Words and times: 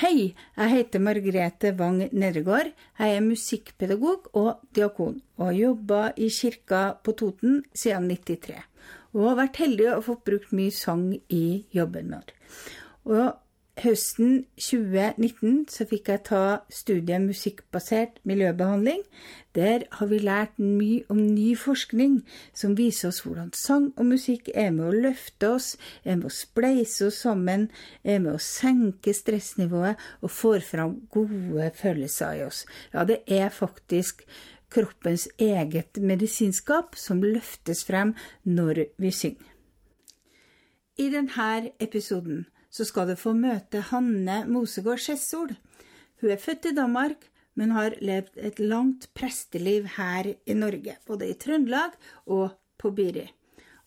Hei, 0.00 0.30
jeg 0.56 0.70
heter 0.72 1.02
Margrethe 1.04 1.74
Wang 1.76 1.98
Nedregård. 2.16 2.70
Jeg 2.96 3.16
er 3.18 3.20
musikkpedagog 3.20 4.30
og 4.32 4.62
diakon, 4.72 5.18
og 5.36 5.50
har 5.50 5.58
jobba 5.58 5.98
i 6.16 6.30
kirka 6.32 6.78
på 7.04 7.12
Toten 7.20 7.58
siden 7.76 8.06
93. 8.08 8.62
Og 9.12 9.26
har 9.26 9.36
vært 9.42 9.60
heldig 9.60 9.90
og 9.98 10.06
fått 10.06 10.22
brukt 10.30 10.54
mye 10.56 10.72
sang 10.72 11.02
i 11.28 11.42
jobben 11.76 12.08
min. 12.14 12.32
Og 13.12 13.26
høsten 13.80 14.44
2019 14.60 15.64
så 15.72 15.86
fikk 15.88 16.10
jeg 16.12 16.22
ta 16.28 16.42
studiet 16.72 17.22
musikkbasert 17.24 18.20
miljøbehandling. 18.28 19.02
Der 19.56 19.86
har 19.96 20.10
vi 20.10 20.20
lært 20.22 20.60
mye 20.60 21.02
om 21.10 21.20
ny 21.34 21.54
forskning 21.58 22.20
som 22.56 22.76
viser 22.78 23.10
oss 23.10 23.22
hvordan 23.24 23.50
sang 23.56 23.90
og 23.96 24.10
musikk 24.12 24.50
er 24.54 24.70
med 24.74 24.86
å 24.88 25.00
løfte 25.08 25.50
oss, 25.56 25.72
er 26.04 26.20
med 26.20 26.28
å 26.28 26.34
spleise 26.34 27.08
oss 27.08 27.22
sammen, 27.24 27.68
er 28.04 28.20
med 28.22 28.36
å 28.36 28.44
senke 28.44 29.14
stressnivået 29.16 30.00
og 30.20 30.34
får 30.34 30.62
fram 30.68 30.96
gode 31.12 31.72
følelser 31.80 32.40
i 32.40 32.46
oss. 32.46 32.64
Ja, 32.94 33.04
det 33.08 33.22
er 33.26 33.50
faktisk 33.54 34.26
kroppens 34.70 35.26
eget 35.38 35.98
medisinskap 35.98 36.94
som 36.98 37.24
løftes 37.24 37.82
frem 37.88 38.14
når 38.46 38.86
vi 39.02 39.10
synger. 39.10 39.50
I 41.00 41.08
denne 41.08 41.70
episoden 41.80 42.44
så 42.70 42.86
skal 42.86 43.10
du 43.10 43.16
få 43.18 43.34
møte 43.34 43.82
Hanne 43.90 44.44
Mosegård 44.48 45.02
Skjessol. 45.02 45.52
Hun 46.22 46.30
er 46.30 46.40
født 46.40 46.70
i 46.70 46.76
Danmark, 46.76 47.26
men 47.58 47.74
har 47.74 47.96
levd 48.00 48.38
et 48.38 48.62
langt 48.62 49.08
presteliv 49.16 49.88
her 49.96 50.30
i 50.30 50.54
Norge, 50.54 50.96
både 51.06 51.28
i 51.28 51.36
Trøndelag 51.36 51.96
og 52.30 52.54
på 52.80 52.92
Biri. 52.94 53.26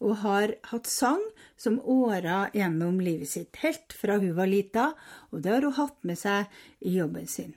Og 0.04 0.20
har 0.26 0.52
hatt 0.68 0.90
sang 0.92 1.22
som 1.56 1.80
åra 1.80 2.50
gjennom 2.54 3.00
livet 3.00 3.32
sitt, 3.32 3.56
helt 3.64 3.96
fra 3.96 4.20
hun 4.20 4.36
var 4.36 4.52
lita, 4.52 4.92
og 5.32 5.46
det 5.46 5.54
har 5.56 5.64
hun 5.64 5.78
hatt 5.80 6.00
med 6.04 6.20
seg 6.20 6.52
i 6.84 6.98
jobben 6.98 7.30
sin. 7.32 7.54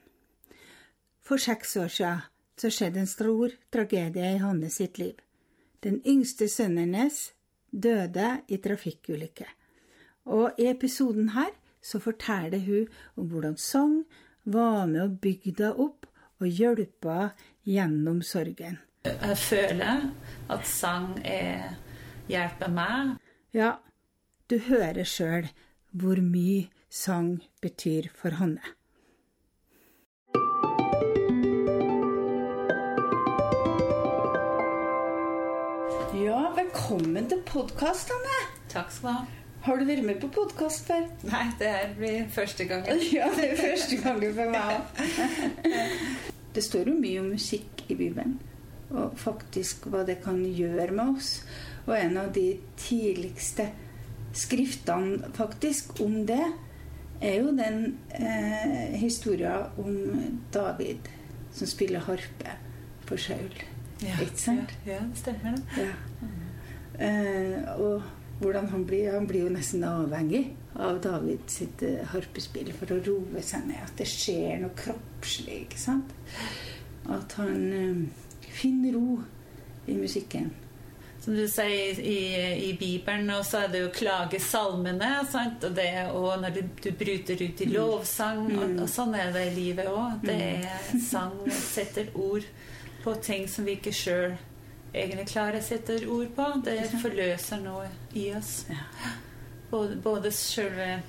For 1.26 1.42
seks 1.42 1.74
år 1.82 1.90
siden 1.90 2.22
skjedde 2.70 3.02
en 3.02 3.10
stor 3.10 3.54
tragedie 3.74 4.36
i 4.36 4.40
Hanne 4.40 4.70
sitt 4.70 5.00
liv. 5.02 5.18
Den 5.82 5.98
yngste 6.06 6.46
sønnen 6.48 6.94
hennes 6.94 7.32
døde 7.70 8.36
i 8.46 8.60
trafikkulykke. 8.62 9.48
Og 10.26 10.58
i 10.58 10.66
episoden 10.70 11.30
her 11.36 11.54
så 11.82 12.00
forteller 12.02 12.58
hun 12.66 12.86
om 13.16 13.28
hvordan 13.30 13.56
sang 13.56 14.04
var 14.44 14.86
med 14.90 15.02
å 15.04 15.14
bygge 15.22 15.54
deg 15.60 15.78
opp 15.82 16.08
og 16.42 16.48
hjelpe 16.50 17.30
gjennom 17.66 18.22
sorgen. 18.26 18.80
Jeg 19.06 19.38
føler 19.38 20.08
at 20.50 20.66
sang 20.66 21.12
er, 21.22 21.76
hjelper 22.30 22.72
meg. 22.74 23.14
Ja, 23.54 23.76
du 24.50 24.58
hører 24.66 25.06
sjøl 25.06 25.46
hvor 25.94 26.18
mye 26.20 26.66
sang 26.90 27.38
betyr 27.62 28.10
for 28.14 28.36
Hanne. 28.40 28.74
Ja, 36.16 36.50
velkommen 36.56 37.28
til 37.30 37.42
podkast, 37.46 38.10
Anne. 38.10 38.38
Takk 38.72 38.90
skal 38.90 39.10
du 39.10 39.18
ha. 39.18 39.35
Har 39.66 39.80
du 39.80 39.86
vært 39.88 40.04
med 40.06 40.20
på 40.22 40.28
podkast 40.30 40.86
før? 40.86 41.08
Nei, 41.26 41.46
det 41.58 41.70
her 41.72 41.94
blir 41.98 42.26
første 42.30 42.64
gangen. 42.70 43.00
Ja, 43.16 43.26
det 43.34 43.48
er 43.50 43.56
første 43.58 43.96
gangen 43.98 44.34
for 44.36 44.52
meg 44.52 44.76
Det 46.54 46.62
står 46.62 46.90
jo 46.92 46.94
mye 47.00 47.22
om 47.24 47.32
musikk 47.34 47.82
i 47.90 47.96
Bibelen, 47.98 48.36
og 48.88 49.16
faktisk 49.18 49.88
hva 49.90 50.04
det 50.06 50.20
kan 50.22 50.38
gjøre 50.46 50.94
med 50.94 51.18
oss. 51.18 51.32
Og 51.84 51.96
en 51.98 52.14
av 52.22 52.30
de 52.32 52.46
tidligste 52.78 53.66
skriftene 54.36 55.32
faktisk 55.36 55.98
om 56.04 56.22
det, 56.30 56.44
er 57.20 57.40
jo 57.40 57.52
den 57.56 57.96
eh, 58.14 58.94
historien 59.00 59.66
om 59.80 60.38
David 60.54 61.10
som 61.56 61.68
spiller 61.68 62.06
harpe 62.06 62.54
for 63.08 63.18
Saul. 63.20 63.50
Ja, 64.04 64.18
Ikke 64.20 64.40
sant? 64.40 64.76
Ja, 64.86 64.98
ja, 64.98 65.04
det 65.10 65.20
stemmer 65.24 65.56
det. 65.56 65.88
Ja. 65.88 66.30
Eh, 67.06 67.80
og 67.80 68.02
hvordan 68.38 68.68
han 68.68 68.84
blir 68.84 69.12
Han 69.12 69.26
blir 69.26 69.46
jo 69.46 69.52
nesten 69.52 69.84
avhengig 69.84 70.44
av 70.74 71.00
David 71.00 71.48
sitt 71.48 71.82
eh, 71.82 72.04
harpespill 72.12 72.68
for 72.76 72.92
å 72.92 73.00
roe 73.00 73.42
seg 73.42 73.64
ned. 73.68 73.80
At 73.80 73.96
det 73.96 74.08
skjer 74.10 74.60
noe 74.60 74.76
kroppslig. 74.76 75.62
ikke 75.64 75.80
sant? 75.80 76.12
At 77.08 77.32
han 77.40 77.66
eh, 77.72 78.50
finner 78.52 78.96
ro 78.98 79.18
i 79.86 79.96
musikken. 79.96 80.50
Som 81.24 81.34
du 81.34 81.46
sier 81.50 81.98
i, 81.98 82.18
i 82.68 82.72
Bibelen, 82.78 83.30
og 83.34 83.40
så 83.48 83.64
er 83.64 83.72
det 83.72 83.80
jo 83.80 83.94
klagesalmene. 83.94 85.08
Sant? 85.32 85.64
Og 85.64 85.72
det 85.74 85.86
er 86.02 86.12
når 86.12 86.58
du, 86.58 86.60
du 86.84 86.90
bryter 86.92 87.40
ut 87.40 87.62
i 87.64 87.70
lovsang. 87.72 88.44
Og, 88.52 88.76
og 88.84 88.90
sånn 88.92 89.16
er 89.16 89.32
det 89.34 89.46
i 89.48 89.54
livet 89.56 89.88
òg. 89.90 90.20
Det 90.28 90.36
er 90.36 91.00
sang 91.08 91.40
setter 91.56 92.12
ord 92.14 92.44
på 93.02 93.16
ting 93.24 93.48
som 93.48 93.64
vi 93.66 93.78
ikke 93.78 93.94
sjøl 93.96 94.36
egentlig 94.96 95.28
klarer 95.30 95.60
å 95.60 95.66
sette 95.66 95.98
ord 96.08 96.32
på. 96.36 96.48
Det 96.66 96.78
forløser 97.02 97.62
noe 97.64 97.90
i 98.16 98.30
oss. 98.36 98.64
Både, 99.70 99.96
både 100.02 100.32
selve 100.34 101.00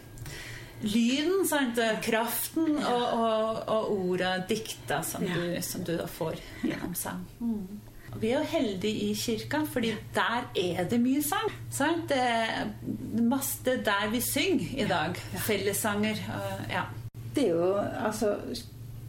lyden, 0.82 1.44
sant? 1.50 1.80
kraften, 2.06 2.78
og, 2.78 3.06
og, 3.18 3.62
og 3.74 3.92
orda, 3.96 4.38
dikta, 4.50 5.02
som, 5.06 5.26
du, 5.26 5.58
som 5.66 5.86
du 5.86 5.96
da 5.98 6.08
får 6.10 6.40
gjennom 6.64 6.96
sang. 6.98 7.24
Mm. 7.40 7.80
Vi 8.18 8.30
er 8.32 8.40
jo 8.40 8.46
heldige 8.50 9.10
i 9.10 9.14
kirka, 9.18 9.62
fordi 9.70 9.92
der 10.16 10.48
er 10.56 10.88
det 10.90 11.00
mye 11.02 11.22
sang. 11.24 11.52
Sant? 11.74 12.08
Det 12.10 12.18
er 12.18 12.72
masse 13.22 13.62
er 13.68 13.84
der 13.86 14.10
vi 14.12 14.22
synger 14.24 14.74
i 14.78 14.88
dag. 14.90 15.20
Fellessanger. 15.46 16.22
Ja. 16.72 16.88
Det 17.36 17.44
er 17.44 17.54
jo 17.54 17.74
altså 17.78 18.32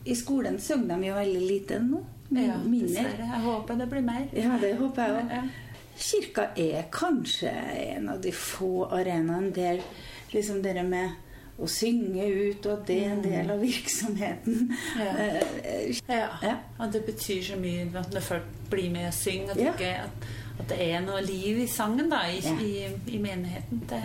I 0.04 0.14
skolen 0.14 0.58
synger 0.60 0.96
de 0.96 1.08
jo 1.08 1.14
veldig 1.16 1.44
lite 1.46 1.80
nå. 1.84 2.02
Ja 2.30 2.56
Minner. 2.64 3.14
Jeg 3.18 3.40
håper 3.44 3.78
det 3.80 3.88
blir 3.90 4.04
mer. 4.04 4.26
Ja, 4.36 4.58
det 4.60 4.74
håper 4.78 5.02
jeg 5.02 5.22
òg. 5.22 5.48
Kirka 5.98 6.44
er 6.56 6.84
kanskje 6.94 7.50
en 7.96 8.08
av 8.12 8.20
de 8.22 8.30
få 8.32 8.84
arenaene 8.94 9.50
der 9.54 9.80
liksom 10.32 10.60
dere 10.62 10.84
med 10.86 11.10
å 11.58 11.66
synge 11.66 12.22
ut, 12.28 12.66
og 12.70 12.84
det 12.86 12.98
er 13.02 13.14
en 13.16 13.22
del 13.24 13.48
av 13.50 13.58
virksomheten. 13.64 14.68
Ja. 14.98 15.14
Eh, 15.18 15.96
Ja. 16.08 16.28
Ja. 16.42 16.54
Og 16.78 16.92
det 16.92 17.04
betyr 17.06 17.42
så 17.42 17.56
mye 17.58 17.88
at 17.98 18.12
når 18.14 18.20
folk 18.22 18.42
blir 18.70 18.90
med 18.94 19.08
og 19.08 19.14
synger, 19.14 19.50
at, 19.50 19.58
Ja. 19.64 19.72
ikke, 19.72 19.90
at, 20.04 20.28
at 20.60 20.68
det 20.68 20.78
er 20.92 21.00
noe 21.00 21.20
liv 21.24 21.58
i 21.64 21.66
sangen 21.66 22.10
da, 22.10 22.20
i, 22.30 22.38
i, 22.62 22.86
i 23.16 23.18
menigheten. 23.18 23.82
Det 23.88 24.02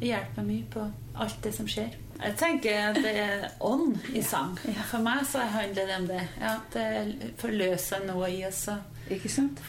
hjelper 0.00 0.42
mye 0.48 0.64
på 0.72 0.86
alt 1.20 1.36
det 1.44 1.52
som 1.54 1.68
skjer. 1.68 1.92
Jeg 2.22 2.36
tenker 2.38 2.78
at 2.90 2.98
det 3.02 3.12
er 3.20 3.46
ånd 3.64 3.96
i 4.14 4.22
sang. 4.24 4.54
For 4.90 5.02
meg 5.04 5.24
så 5.28 5.44
handler 5.50 5.88
det 5.88 5.96
om 5.98 6.06
det. 6.08 6.20
Ja, 6.40 6.52
det 6.74 7.32
forløser 7.40 8.04
noe 8.08 8.30
i 8.32 8.44
oss. 8.46 8.68
Ikke 9.12 9.28
sant? 9.28 9.60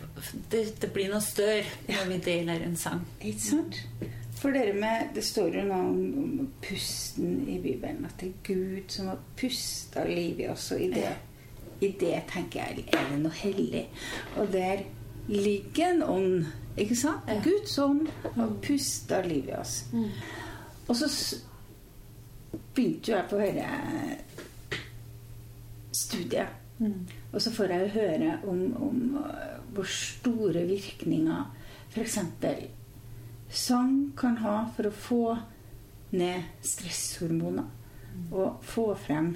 Det, 0.51 0.67
det 0.81 0.91
blir 0.95 1.09
noe 1.11 1.23
større 1.23 1.65
når 1.89 2.11
vi 2.13 2.19
deler 2.29 2.63
en 2.63 2.77
sang. 2.79 3.01
Ikke 3.19 3.43
sant? 3.43 3.79
For 4.39 4.53
dere 4.53 4.75
med, 4.77 5.15
Det 5.15 5.23
står 5.25 5.55
jo 5.57 5.63
noe 5.65 5.79
om, 5.89 6.49
pusten 6.61 7.47
i 7.49 7.57
Bibelen. 7.63 8.05
At 8.05 8.19
det 8.21 8.29
er 8.29 8.43
Gud 8.45 8.93
som 8.93 9.09
har 9.11 9.23
pusta 9.39 10.05
liv 10.07 10.43
i 10.43 10.49
oss. 10.51 10.69
Og 10.75 10.83
i 10.85 10.91
det, 10.93 11.15
i 11.81 11.91
det 11.99 12.19
tenker 12.31 12.61
jeg 12.61 12.85
er 12.93 13.09
det 13.11 13.19
noe 13.23 13.35
hellig. 13.35 13.87
Og 14.37 14.51
der 14.53 14.85
ligger 15.27 15.91
en 15.95 16.03
ånd. 16.03 16.45
Ikke 16.77 16.95
sant? 16.99 17.27
Ja. 17.27 17.39
Guds 17.43 17.77
ånd 17.79 18.07
har 18.35 18.55
pusta 18.61 19.21
liv 19.25 19.49
i 19.49 19.57
oss. 19.57 19.85
Og 20.87 20.95
så 20.99 21.09
begynte 22.75 23.11
jo 23.11 23.17
jeg 23.17 23.29
på 23.29 23.39
dette 23.39 23.67
studiet. 25.95 26.61
Og 27.31 27.41
så 27.41 27.51
får 27.55 27.71
jeg 27.71 27.93
høre 27.95 28.31
om, 28.47 28.61
om 28.83 29.17
uh, 29.23 29.55
hvor 29.75 29.87
store 29.87 30.65
virkninger 30.67 31.45
f.eks. 31.89 32.19
sang 33.49 34.11
kan 34.19 34.37
ha 34.43 34.57
for 34.75 34.89
å 34.89 34.95
få 34.95 35.25
ned 36.15 36.43
stresshormoner. 36.63 37.67
Og 38.31 38.63
få 38.63 38.89
frem 38.99 39.35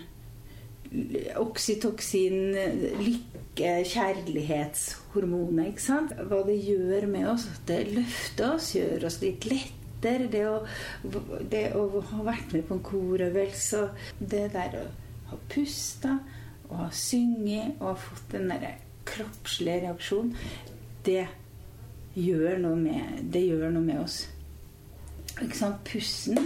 oksytoksin, 1.39 2.55
lykke, 2.99 3.73
kjærlighetshormoner. 3.91 5.69
ikke 5.69 5.83
sant? 5.83 6.15
Hva 6.15 6.41
det 6.47 6.57
gjør 6.63 7.07
med 7.11 7.27
oss. 7.33 7.47
At 7.51 7.67
det 7.69 7.81
løfter 7.93 8.55
oss, 8.55 8.73
gjør 8.75 9.07
oss 9.09 9.19
litt 9.23 9.43
lettere. 9.99 10.27
Det 10.31 10.45
å, 10.47 10.59
det 11.49 11.63
å 11.75 12.01
ha 12.11 12.23
vært 12.23 12.53
med 12.53 12.65
på 12.67 12.77
en 12.77 12.83
korøvelse. 12.83 13.89
Det 14.19 14.47
der 14.53 14.77
å 14.79 14.85
ha 15.29 15.39
pusta 15.49 16.17
og 16.69 16.75
ha 16.83 16.89
synget 16.93 17.79
og 17.79 17.87
ha 17.91 17.95
fått 17.97 18.31
den 18.33 18.49
der 18.51 18.77
kroppslige 19.09 19.87
reaksjonen, 19.87 20.35
det 21.05 21.25
gjør 22.13 22.59
noe 22.61 22.77
med, 22.77 23.23
det 23.33 23.41
gjør 23.47 23.71
noe 23.73 23.85
med 23.85 24.03
oss. 24.03 24.19
Ikke 25.39 25.55
sant? 25.57 25.81
Pusten 25.87 26.37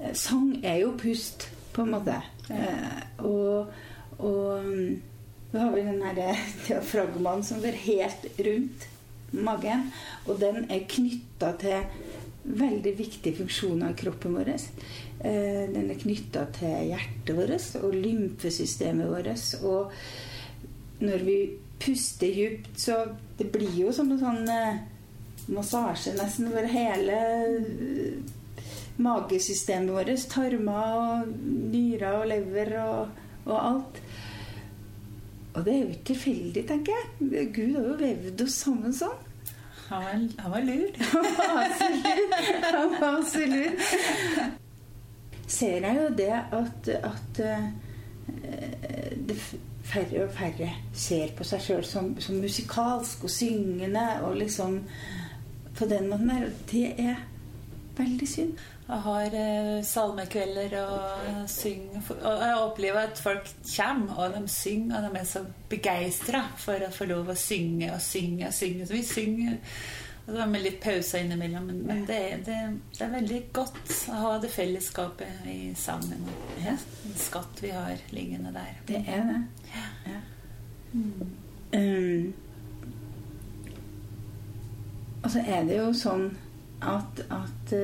eh, 0.00 0.14
Sang 0.16 0.56
er 0.64 0.80
jo 0.80 0.96
pust, 0.98 1.50
på 1.70 1.84
en 1.84 1.94
måte. 1.94 2.16
Eh, 2.50 3.02
og 3.22 3.70
og 4.20 4.64
mm, 4.64 5.02
så 5.52 5.58
har 5.58 5.70
vi 5.72 5.80
den 5.80 6.02
her 6.02 6.36
diafragmaen 6.66 7.44
som 7.44 7.60
går 7.62 7.78
helt 7.86 8.26
rundt 8.38 8.88
magen. 9.32 9.92
Og 10.26 10.40
den 10.40 10.66
er 10.70 10.86
knytta 10.88 11.54
til 11.60 11.86
veldig 12.58 12.92
viktige 12.98 13.38
funksjoner 13.40 13.92
i 13.92 13.98
kroppen 13.98 14.36
vår. 14.38 14.50
Eh, 14.54 15.64
den 15.72 15.90
er 15.90 16.00
knytta 16.00 16.46
til 16.56 16.90
hjertet 16.90 17.36
vårt 17.36 17.84
og 17.84 17.96
lymfesystemet 17.96 19.10
vårt. 19.10 19.46
Og 19.62 19.92
når 21.04 21.26
vi 21.26 21.38
puster 21.80 22.34
dypt, 22.36 22.72
så 22.80 23.04
det 23.38 23.50
blir 23.52 23.72
jo 23.82 23.92
som 23.96 24.10
en 24.12 24.20
sånn 24.20 24.52
eh, 24.52 24.82
massasje 25.50 26.14
nesten 26.18 26.50
over 26.50 26.68
hele 26.70 27.20
eh, 27.46 28.66
magesystemet 29.00 29.94
vårt. 29.96 30.28
Tarmer 30.32 31.00
og 31.00 31.32
nyrer 31.72 32.20
og 32.20 32.28
lever 32.32 32.76
og, 32.84 33.24
og 33.46 33.56
alt. 33.58 34.04
Og 35.50 35.64
det 35.66 35.72
er 35.72 35.80
jo 35.80 35.90
ikke 35.90 36.12
tilfeldig, 36.12 36.62
tenker 36.68 36.94
jeg. 36.94 37.48
Gud 37.56 37.74
har 37.74 37.88
jo 37.88 37.98
vevd 37.98 38.44
oss 38.44 38.60
sammen 38.62 38.94
sånn. 38.94 39.26
Han 39.90 40.02
var, 40.02 40.28
han 40.38 40.50
var 40.50 40.60
lur. 40.60 40.90
Han 42.72 42.90
var 43.00 43.24
så 43.26 43.38
lur. 43.46 43.72
Ser 45.46 45.86
jeg 45.86 45.96
jo 45.96 46.08
det 46.14 46.30
at, 46.52 46.88
at 46.88 47.40
uh, 47.40 47.64
det 49.28 49.36
færre 49.82 50.24
og 50.24 50.30
færre 50.34 50.68
ser 50.94 51.32
på 51.34 51.46
seg 51.46 51.64
sjøl 51.64 51.82
som, 51.84 52.12
som, 52.22 52.38
musikalsk 52.38 53.24
og 53.26 53.32
syngende 53.34 54.06
og 54.22 54.36
liksom 54.38 54.78
på 55.74 55.90
den 55.90 56.06
måten 56.12 56.30
der. 56.30 56.46
Det 56.70 56.86
er 56.98 57.18
veldig 58.00 58.28
synd. 58.28 58.66
Jeg 58.90 59.04
har 59.04 59.34
eh, 59.38 59.84
salmekvelder 59.86 60.72
og 60.80 61.48
synger 61.50 62.08
Og 62.16 62.40
jeg 62.42 62.56
opplever 62.58 63.06
at 63.06 63.20
folk 63.22 63.50
kommer, 63.76 64.14
og 64.18 64.34
de 64.34 64.48
synger, 64.50 64.96
og 64.98 65.06
de 65.06 65.20
er 65.20 65.28
så 65.30 65.44
begeistra 65.70 66.42
for 66.58 66.82
å 66.82 66.92
få 66.94 67.06
lov 67.10 67.30
å 67.30 67.38
synge 67.38 67.92
og 67.94 68.02
synge 68.02 68.48
og 68.48 68.56
synge. 68.56 68.88
Så 68.88 68.96
vi 68.98 69.04
synger 69.06 69.58
og 70.30 70.36
så 70.36 70.46
med 70.46 70.62
litt 70.62 70.80
pauser 70.82 71.24
innimellom. 71.24 71.64
Men, 71.66 71.78
men 71.86 72.02
det, 72.06 72.20
det, 72.46 72.58
det, 72.98 73.04
er 73.04 73.14
veldig 73.14 73.40
godt 73.56 73.94
å 74.10 74.18
ha 74.24 74.34
det 74.42 74.50
fellesskapet 74.52 75.46
i 75.50 75.72
sangen. 75.78 76.28
Ja. 76.62 76.76
En 77.06 77.16
skatt 77.18 77.62
vi 77.64 77.72
har 77.74 77.98
liggende 78.14 78.52
der. 78.54 78.76
Det 78.86 79.00
er 79.06 79.26
det. 79.30 79.40
Ja. 79.74 79.88
ja. 80.12 80.20
Mm. 80.92 81.34
Um, 81.72 82.32
og 85.22 85.30
så 85.30 85.42
er 85.46 85.66
det 85.68 85.76
jo 85.76 85.90
sånn 85.94 86.30
at, 86.80 87.24
at 87.30 87.74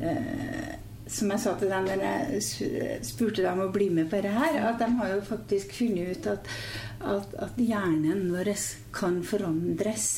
Eh, 0.00 0.74
som 1.08 1.30
jeg 1.32 1.40
sa 1.40 1.54
til 1.58 1.70
dem 1.72 1.86
når 1.88 2.02
jeg 2.04 3.00
spurte 3.06 3.42
dem 3.42 3.62
å 3.64 3.70
bli 3.72 3.88
med 3.90 4.10
på 4.10 4.20
dette 4.20 4.34
her, 4.34 4.58
at 4.68 4.82
de 4.82 4.88
har 4.98 5.14
jo 5.14 5.22
faktisk 5.24 5.72
funnet 5.78 6.18
ut 6.18 6.28
at, 6.34 6.50
at, 7.00 7.36
at 7.48 7.62
hjernen 7.62 8.28
vår 8.34 8.50
kan 8.94 9.22
forandres 9.26 10.08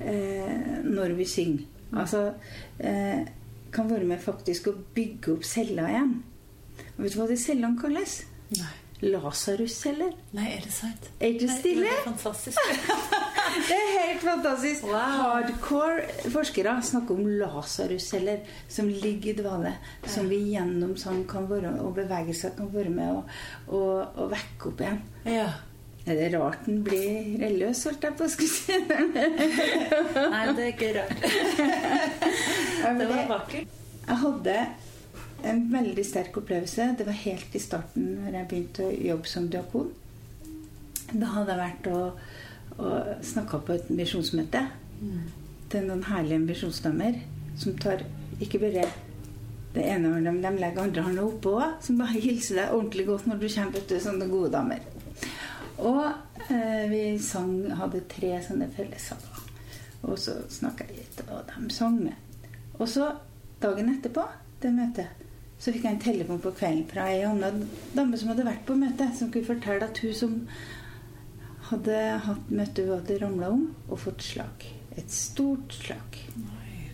eh, 0.00 0.82
når 0.82 1.14
vi 1.20 1.28
synger. 1.30 1.68
Altså 1.94 2.24
eh, 2.82 3.22
kan 3.72 3.90
være 3.90 4.08
med 4.08 4.24
faktisk 4.24 4.72
å 4.72 4.74
bygge 4.96 5.36
opp 5.36 5.46
celler 5.46 5.92
igjen. 5.92 6.16
Og 6.96 7.04
vet 7.04 7.14
du 7.14 7.20
hva 7.20 7.30
de 7.30 7.38
cellene 7.40 7.80
kalles? 7.80 8.18
Nei. 8.56 8.74
Lasarus-celler. 9.06 10.14
Nei, 10.34 10.48
er 10.56 10.62
det 10.64 10.72
sant? 10.72 11.10
Er 11.20 11.36
det 11.36 11.50
stille? 11.52 11.84
det 11.84 11.92
er 11.92 12.04
fantastisk. 12.08 12.58
det 13.56 13.76
er 13.76 13.92
helt 13.94 14.24
fantastisk. 14.24 14.86
Wow. 14.88 15.14
Hardcore 15.20 16.30
forskere 16.32 16.74
snakker 16.84 17.16
om 17.16 17.30
Lasarus-celler 17.40 18.42
som 18.68 18.88
ligger 18.90 19.32
i 19.32 19.36
dvale. 19.40 19.72
Som 20.06 20.28
vi 20.32 20.42
gjennom 20.52 20.96
sang 21.00 21.24
kan 21.28 21.48
være, 21.50 21.76
og 21.84 21.94
bevegelser 21.98 22.56
kan 22.58 22.68
være 22.74 22.92
med 22.92 23.22
og 23.72 24.28
vekke 24.32 24.70
opp 24.72 24.84
igjen. 24.84 25.00
Ja. 25.38 25.48
Er 26.06 26.14
det 26.14 26.26
rart 26.38 26.60
den 26.68 26.84
blir 26.86 27.32
religiøs, 27.40 27.80
holdt 27.88 28.04
jeg 28.06 28.14
på 28.14 28.26
å 28.28 28.30
skulle 28.30 28.52
si? 28.54 28.76
Nei, 28.86 30.42
det 30.54 30.62
er 30.62 30.68
ikke 30.70 30.90
rart. 30.94 31.24
det 33.00 33.08
var 33.10 33.24
vakkert. 33.32 33.72
Jeg 34.06 34.18
hadde 34.22 34.54
en 35.50 35.64
veldig 35.72 36.04
sterk 36.06 36.38
opplevelse. 36.38 36.92
Det 36.98 37.06
var 37.08 37.18
helt 37.24 37.56
i 37.58 37.62
starten 37.62 38.06
når 38.20 38.38
jeg 38.38 38.48
begynte 38.52 38.86
å 38.86 38.94
jobbe 39.08 39.32
som 39.32 39.48
diakon. 39.50 39.90
Da 41.10 41.32
hadde 41.34 41.56
jeg 41.56 41.62
vært 41.64 41.90
og, 41.90 42.22
og 42.78 43.24
snakka 43.24 43.60
på 43.64 43.76
et 43.76 43.90
misjonsmøte. 43.90 44.62
Mm. 45.00 45.24
Er 45.76 45.82
noen 45.84 46.06
herlige 46.08 46.40
misjonsdamer 46.40 47.18
som 47.60 47.74
tar 47.80 48.04
ikke 48.40 48.60
bare 48.62 48.84
det 49.76 49.84
ene 49.92 50.12
hånda, 50.14 50.32
de 50.40 50.60
legger 50.60 50.82
andre 50.86 51.04
hånda 51.04 51.24
oppå, 51.26 51.56
som 51.84 51.98
bare 52.00 52.20
hilser 52.20 52.62
deg 52.62 52.72
ordentlig 52.72 53.06
godt 53.10 53.26
når 53.28 53.40
du 53.42 53.48
kommer. 53.48 53.74
vet 53.74 53.90
du, 53.90 53.96
Sånne 54.00 54.28
gode 54.30 54.52
damer. 54.54 54.80
Og 55.84 56.02
eh, 56.48 56.86
vi 56.88 57.02
sang, 57.20 57.52
hadde 57.76 58.06
tre 58.08 58.38
sånne 58.44 58.70
fellessanger. 58.72 59.42
Og 60.06 60.16
så 60.20 60.38
snakka 60.52 60.86
jeg 60.88 61.02
litt, 61.02 61.22
og 61.28 61.50
de 61.50 61.74
sang 61.74 62.00
med. 62.00 62.48
Og 62.78 62.88
så, 62.88 63.10
dagen 63.60 63.92
etterpå, 63.92 64.24
det 64.62 64.72
møtet, 64.72 65.24
så 65.58 65.72
fikk 65.72 65.86
jeg 65.86 65.96
en 65.96 66.02
telefon 66.04 66.40
på 66.44 66.52
kvelden 66.56 66.84
fra 66.88 67.06
ei 67.12 67.22
anna 67.24 67.48
dame 67.96 68.18
som 68.20 68.32
hadde 68.32 68.44
vært 68.44 68.66
på 68.68 68.76
møtet, 68.76 69.14
som 69.16 69.30
kunne 69.32 69.48
fortelle 69.48 69.88
at 69.88 70.00
hun 70.04 70.16
som 70.16 70.34
hadde 71.70 71.98
hatt 72.26 72.50
møte, 72.50 72.84
hun 72.86 73.00
hadde 73.00 73.18
ramla 73.22 73.50
om 73.54 73.66
og 73.88 74.00
fått 74.00 74.24
slag. 74.24 74.66
Et 74.96 75.12
stort 75.12 75.74
slag. 75.76 76.20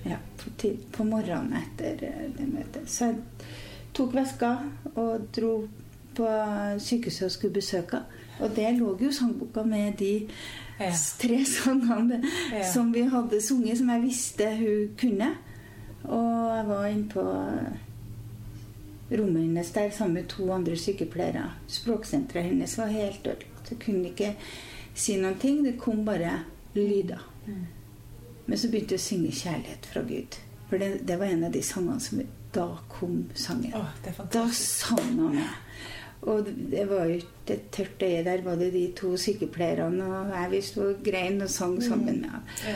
Ja, 0.04 0.18
på, 0.40 0.50
på, 0.92 1.04
morgenen 1.06 1.54
etter 1.60 2.00
eh, 2.08 2.24
det 2.34 2.48
møtet. 2.50 2.88
Så 2.90 3.12
jeg 3.12 3.20
tok 3.94 4.16
veska 4.16 4.56
og 4.96 5.28
dro 5.34 5.52
på 6.16 6.32
sykehuset 6.82 7.28
og 7.28 7.34
skulle 7.36 7.60
besøke 7.60 8.00
henne. 8.00 8.18
Og 8.42 8.56
der 8.56 8.72
lå 8.74 8.96
jo 8.98 9.12
sangboka 9.12 9.62
med 9.62 9.92
de 10.00 10.26
ja. 10.80 10.90
tre 11.20 11.44
sangene 11.46 12.22
ja. 12.50 12.64
som 12.72 12.90
vi 12.94 13.04
hadde 13.06 13.40
sunget, 13.44 13.78
som 13.78 13.90
jeg 13.92 14.02
visste 14.02 14.48
hun 14.56 14.94
kunne. 14.98 15.28
Og 16.04 16.56
jeg 16.56 16.64
var 16.66 16.86
inne 16.86 17.08
på 17.12 17.26
rommet 19.18 19.42
hennes 19.42 19.70
der 19.74 19.90
sammen 19.90 20.14
med 20.14 20.28
to 20.28 20.52
andre 20.52 20.76
sykepleiere. 20.76 21.50
Språksenteret 21.68 22.44
hennes 22.44 22.78
var 22.78 22.86
helt 22.86 23.26
ødelagt. 23.26 23.68
Hun 23.68 23.78
kunne 23.84 24.08
ikke 24.12 24.34
si 24.94 25.16
noen 25.20 25.38
ting. 25.40 25.64
Det 25.64 25.78
kom 25.80 26.04
bare 26.04 26.38
lyder. 26.74 27.22
Mm. 27.46 27.66
Men 28.46 28.58
så 28.58 28.70
begynte 28.70 28.96
jeg 28.96 29.00
å 29.00 29.08
synge 29.08 29.32
'Kjærlighet 29.32 29.86
fra 29.86 30.00
Gud'. 30.00 30.38
For 30.68 30.78
det, 30.78 31.08
det 31.08 31.18
var 31.18 31.26
en 31.26 31.44
av 31.44 31.52
de 31.52 31.62
sangene 31.62 32.00
som 32.00 32.22
Da 32.52 32.66
kom 32.88 33.30
sangen. 33.34 33.72
Oh, 33.74 33.88
da 34.32 34.48
sang 34.52 34.98
han 34.98 35.34
med. 35.34 35.48
Og 36.22 36.46
det 36.70 36.84
var 36.88 37.06
jo 37.08 37.14
ikke 37.14 37.54
et 37.54 37.70
tørt 37.72 38.02
øye. 38.02 38.24
Der 38.24 38.42
var 38.42 38.54
det 38.54 38.72
de 38.72 38.92
to 38.96 39.16
sykepleierne 39.16 40.04
og 40.04 40.28
jeg 40.34 40.50
vi 40.50 40.60
sto 40.60 40.80
og 40.80 41.00
grein 41.04 41.42
og 41.42 41.50
sang 41.50 41.82
sammen 41.82 42.20
med 42.20 42.28
ham. 42.28 42.42
Mm. 42.42 42.74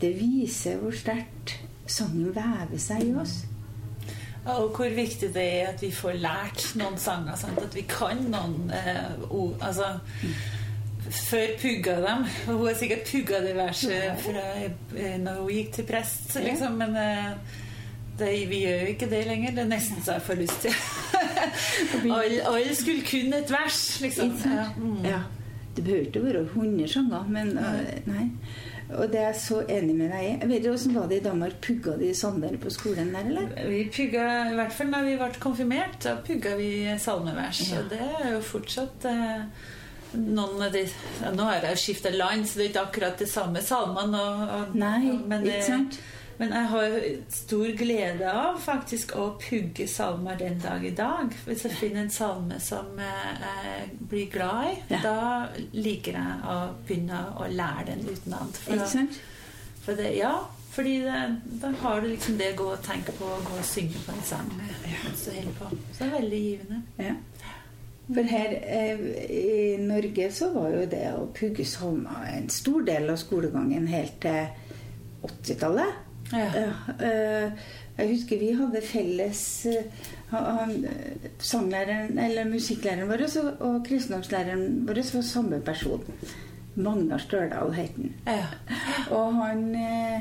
Det 0.00 0.20
viser 0.20 0.76
hvor 0.76 0.90
sterkt 0.90 1.60
sangen 1.86 2.32
vever 2.34 2.78
seg 2.78 3.04
i 3.06 3.14
oss. 3.14 3.44
Og 4.42 4.72
hvor 4.74 4.90
viktig 4.90 5.30
det 5.34 5.44
er 5.60 5.68
at 5.70 5.82
vi 5.82 5.92
får 5.94 6.18
lært 6.18 6.64
noen 6.80 6.98
sanger. 6.98 7.36
Sant? 7.38 7.60
At 7.62 7.76
vi 7.76 7.84
kan 7.86 8.24
noen 8.32 8.72
eh, 8.74 9.22
ord. 9.30 9.54
Altså, 9.62 9.92
før 11.12 11.54
pugga 11.60 11.96
dem. 12.02 12.24
Og 12.48 12.56
hun 12.56 12.66
har 12.66 12.78
sikkert 12.80 13.06
pugga 13.10 13.42
det 13.44 13.52
verset 13.56 14.24
fra, 14.24 14.46
eh, 14.96 15.18
når 15.22 15.42
hun 15.42 15.52
gikk 15.52 15.74
til 15.76 15.86
prest, 15.92 16.34
liksom. 16.42 16.80
Men 16.80 16.96
eh, 16.98 17.60
det, 18.18 18.32
vi 18.50 18.64
gjør 18.64 18.82
jo 18.82 18.96
ikke 18.96 19.10
det 19.12 19.22
lenger. 19.28 19.54
Det 19.54 19.64
er 19.64 19.70
nesten 19.70 20.02
så 20.02 20.18
jeg 20.18 20.26
får 20.26 20.42
lyst 20.42 20.66
til. 20.66 20.82
alle, 22.16 22.42
alle 22.48 22.74
skulle 22.78 23.06
kun 23.06 23.38
et 23.38 23.54
vers, 23.54 23.80
liksom. 24.02 24.34
Ja. 24.46 24.66
Mm. 24.76 24.98
ja. 25.06 25.22
Det 25.76 25.84
behøver 25.84 26.06
ikke 26.06 26.24
være 26.24 26.40
100 26.42 26.88
sanger, 26.92 27.28
men 27.32 27.54
uh, 27.56 27.78
nei. 28.04 28.26
Og 28.98 29.12
det 29.12 29.20
er 29.20 29.28
jeg 29.30 29.40
så 29.42 29.60
enig 29.64 29.94
med 29.96 30.10
deg 30.12 30.24
i. 30.24 30.32
Jeg 30.42 30.50
vet 30.50 30.64
du 30.64 30.70
Hvordan 30.72 30.96
var 30.96 31.10
det 31.10 31.18
i 31.18 31.24
Danmark? 31.26 31.58
Pugga 31.64 31.96
de 32.00 32.14
salmer 32.16 32.56
på 32.60 32.72
skolen 32.72 33.12
der, 33.14 33.28
eller? 33.30 33.52
Vi 33.68 33.82
pugga, 33.94 34.24
i 34.50 34.56
hvert 34.58 34.74
fall 34.76 34.90
da 34.92 35.02
vi 35.06 35.18
ble 35.20 35.30
konfirmert, 35.42 36.00
da 36.04 36.16
pugga 36.26 36.56
vi 36.58 36.72
salmevers. 37.00 37.62
Ja. 37.70 37.80
Og 37.80 37.92
det 37.92 38.00
er 38.02 38.32
jo 38.34 38.42
fortsatt 38.46 39.06
eh, 39.10 39.68
noen 40.18 40.66
av 40.66 40.74
de 40.74 40.84
Nå 41.32 41.46
har 41.48 41.68
jeg 41.70 41.80
skifta 41.80 42.12
land, 42.14 42.48
så 42.48 42.60
det 42.60 42.66
er 42.66 42.72
ikke 42.72 42.86
akkurat 42.88 43.22
de 43.22 43.28
samme 43.30 43.62
salmene. 43.64 44.20
Og, 44.20 44.42
og, 44.58 44.74
Nei, 44.78 45.16
men, 45.28 45.46
ikke 45.48 45.68
sant? 45.68 46.00
Men 46.38 46.54
jeg 46.56 46.68
har 46.72 46.94
stor 47.32 47.74
glede 47.78 48.32
av 48.32 48.56
faktisk 48.62 49.14
å 49.20 49.26
pugge 49.40 49.86
salmer 49.90 50.38
den 50.40 50.58
dag 50.62 50.84
i 50.84 50.94
dag. 50.96 51.34
Hvis 51.46 51.66
jeg 51.68 51.78
finner 51.78 52.06
en 52.06 52.14
salme 52.14 52.58
som 52.62 52.88
jeg 52.98 53.90
blir 54.10 54.30
glad 54.32 54.70
i, 54.70 54.78
ja. 54.94 55.02
da 55.04 55.68
liker 55.76 56.18
jeg 56.18 56.40
å 56.48 56.56
begynne 56.86 57.22
å 57.36 57.50
lære 57.52 57.86
den 57.92 58.08
utenat. 58.08 58.58
For, 58.64 59.06
for 59.84 60.00
det, 60.00 60.10
ja, 60.18 60.34
fordi 60.72 60.98
det, 61.04 61.22
da 61.60 61.72
har 61.82 62.00
du 62.00 62.08
liksom 62.08 62.38
det 62.40 62.54
å 62.54 62.60
gå 62.62 62.68
og 62.72 62.84
tenke 62.84 63.12
på 63.18 63.28
og 63.28 63.44
gå 63.44 63.58
og 63.60 63.66
synge 63.68 64.00
på 64.06 64.14
en 64.14 64.24
sang 64.24 64.48
mens 64.56 65.26
du 65.26 65.34
holder 65.34 65.58
på. 65.58 65.72
Så 65.92 65.98
det 65.98 66.06
er 66.06 66.14
veldig 66.16 66.44
givende. 66.46 66.82
Ja. 66.96 67.16
For 68.12 68.28
her 68.28 68.54
eh, 68.60 69.02
i 69.36 69.76
Norge 69.80 70.30
så 70.34 70.48
var 70.54 70.72
jo 70.74 70.86
det 70.90 71.04
å 71.14 71.28
pugge 71.36 71.66
salmer 71.68 72.24
en 72.32 72.48
stor 72.52 72.82
del 72.88 73.12
av 73.12 73.20
skolegangen 73.20 73.86
helt 73.92 74.16
til 74.24 74.48
80-tallet. 75.28 76.00
Ja. 76.32 76.48
Eh, 77.06 77.52
jeg 77.98 78.08
husker 78.08 78.40
vi 78.40 78.52
hadde 78.56 78.80
felles 78.84 79.66
eh, 79.68 80.06
han, 80.30 80.86
sanglæreren, 81.38 82.18
eller 82.18 82.48
Musikklæreren 82.48 83.08
vår 83.08 83.26
og 83.60 83.82
kristendomslæreren 83.86 84.86
vår 84.88 85.02
var 85.14 85.22
samme 85.22 85.60
person. 85.60 86.04
Magnar 86.74 87.18
Størdal 87.18 87.74
het 87.76 87.90
han. 87.96 88.14
Ja. 88.26 88.46
Og 89.10 89.34
han, 89.34 89.74
eh, 89.74 90.20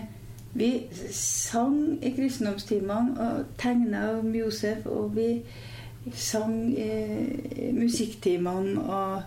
Vi 0.53 0.83
sang 1.11 2.03
i 2.03 2.09
kristendomstimene 2.11 3.15
og 3.19 3.45
tegna 3.57 4.19
om 4.19 4.35
Josef, 4.35 4.85
og 4.85 5.15
vi 5.15 5.41
sang 6.13 6.79
i 6.79 7.71
musikktimene 7.71 8.81
og 8.81 9.21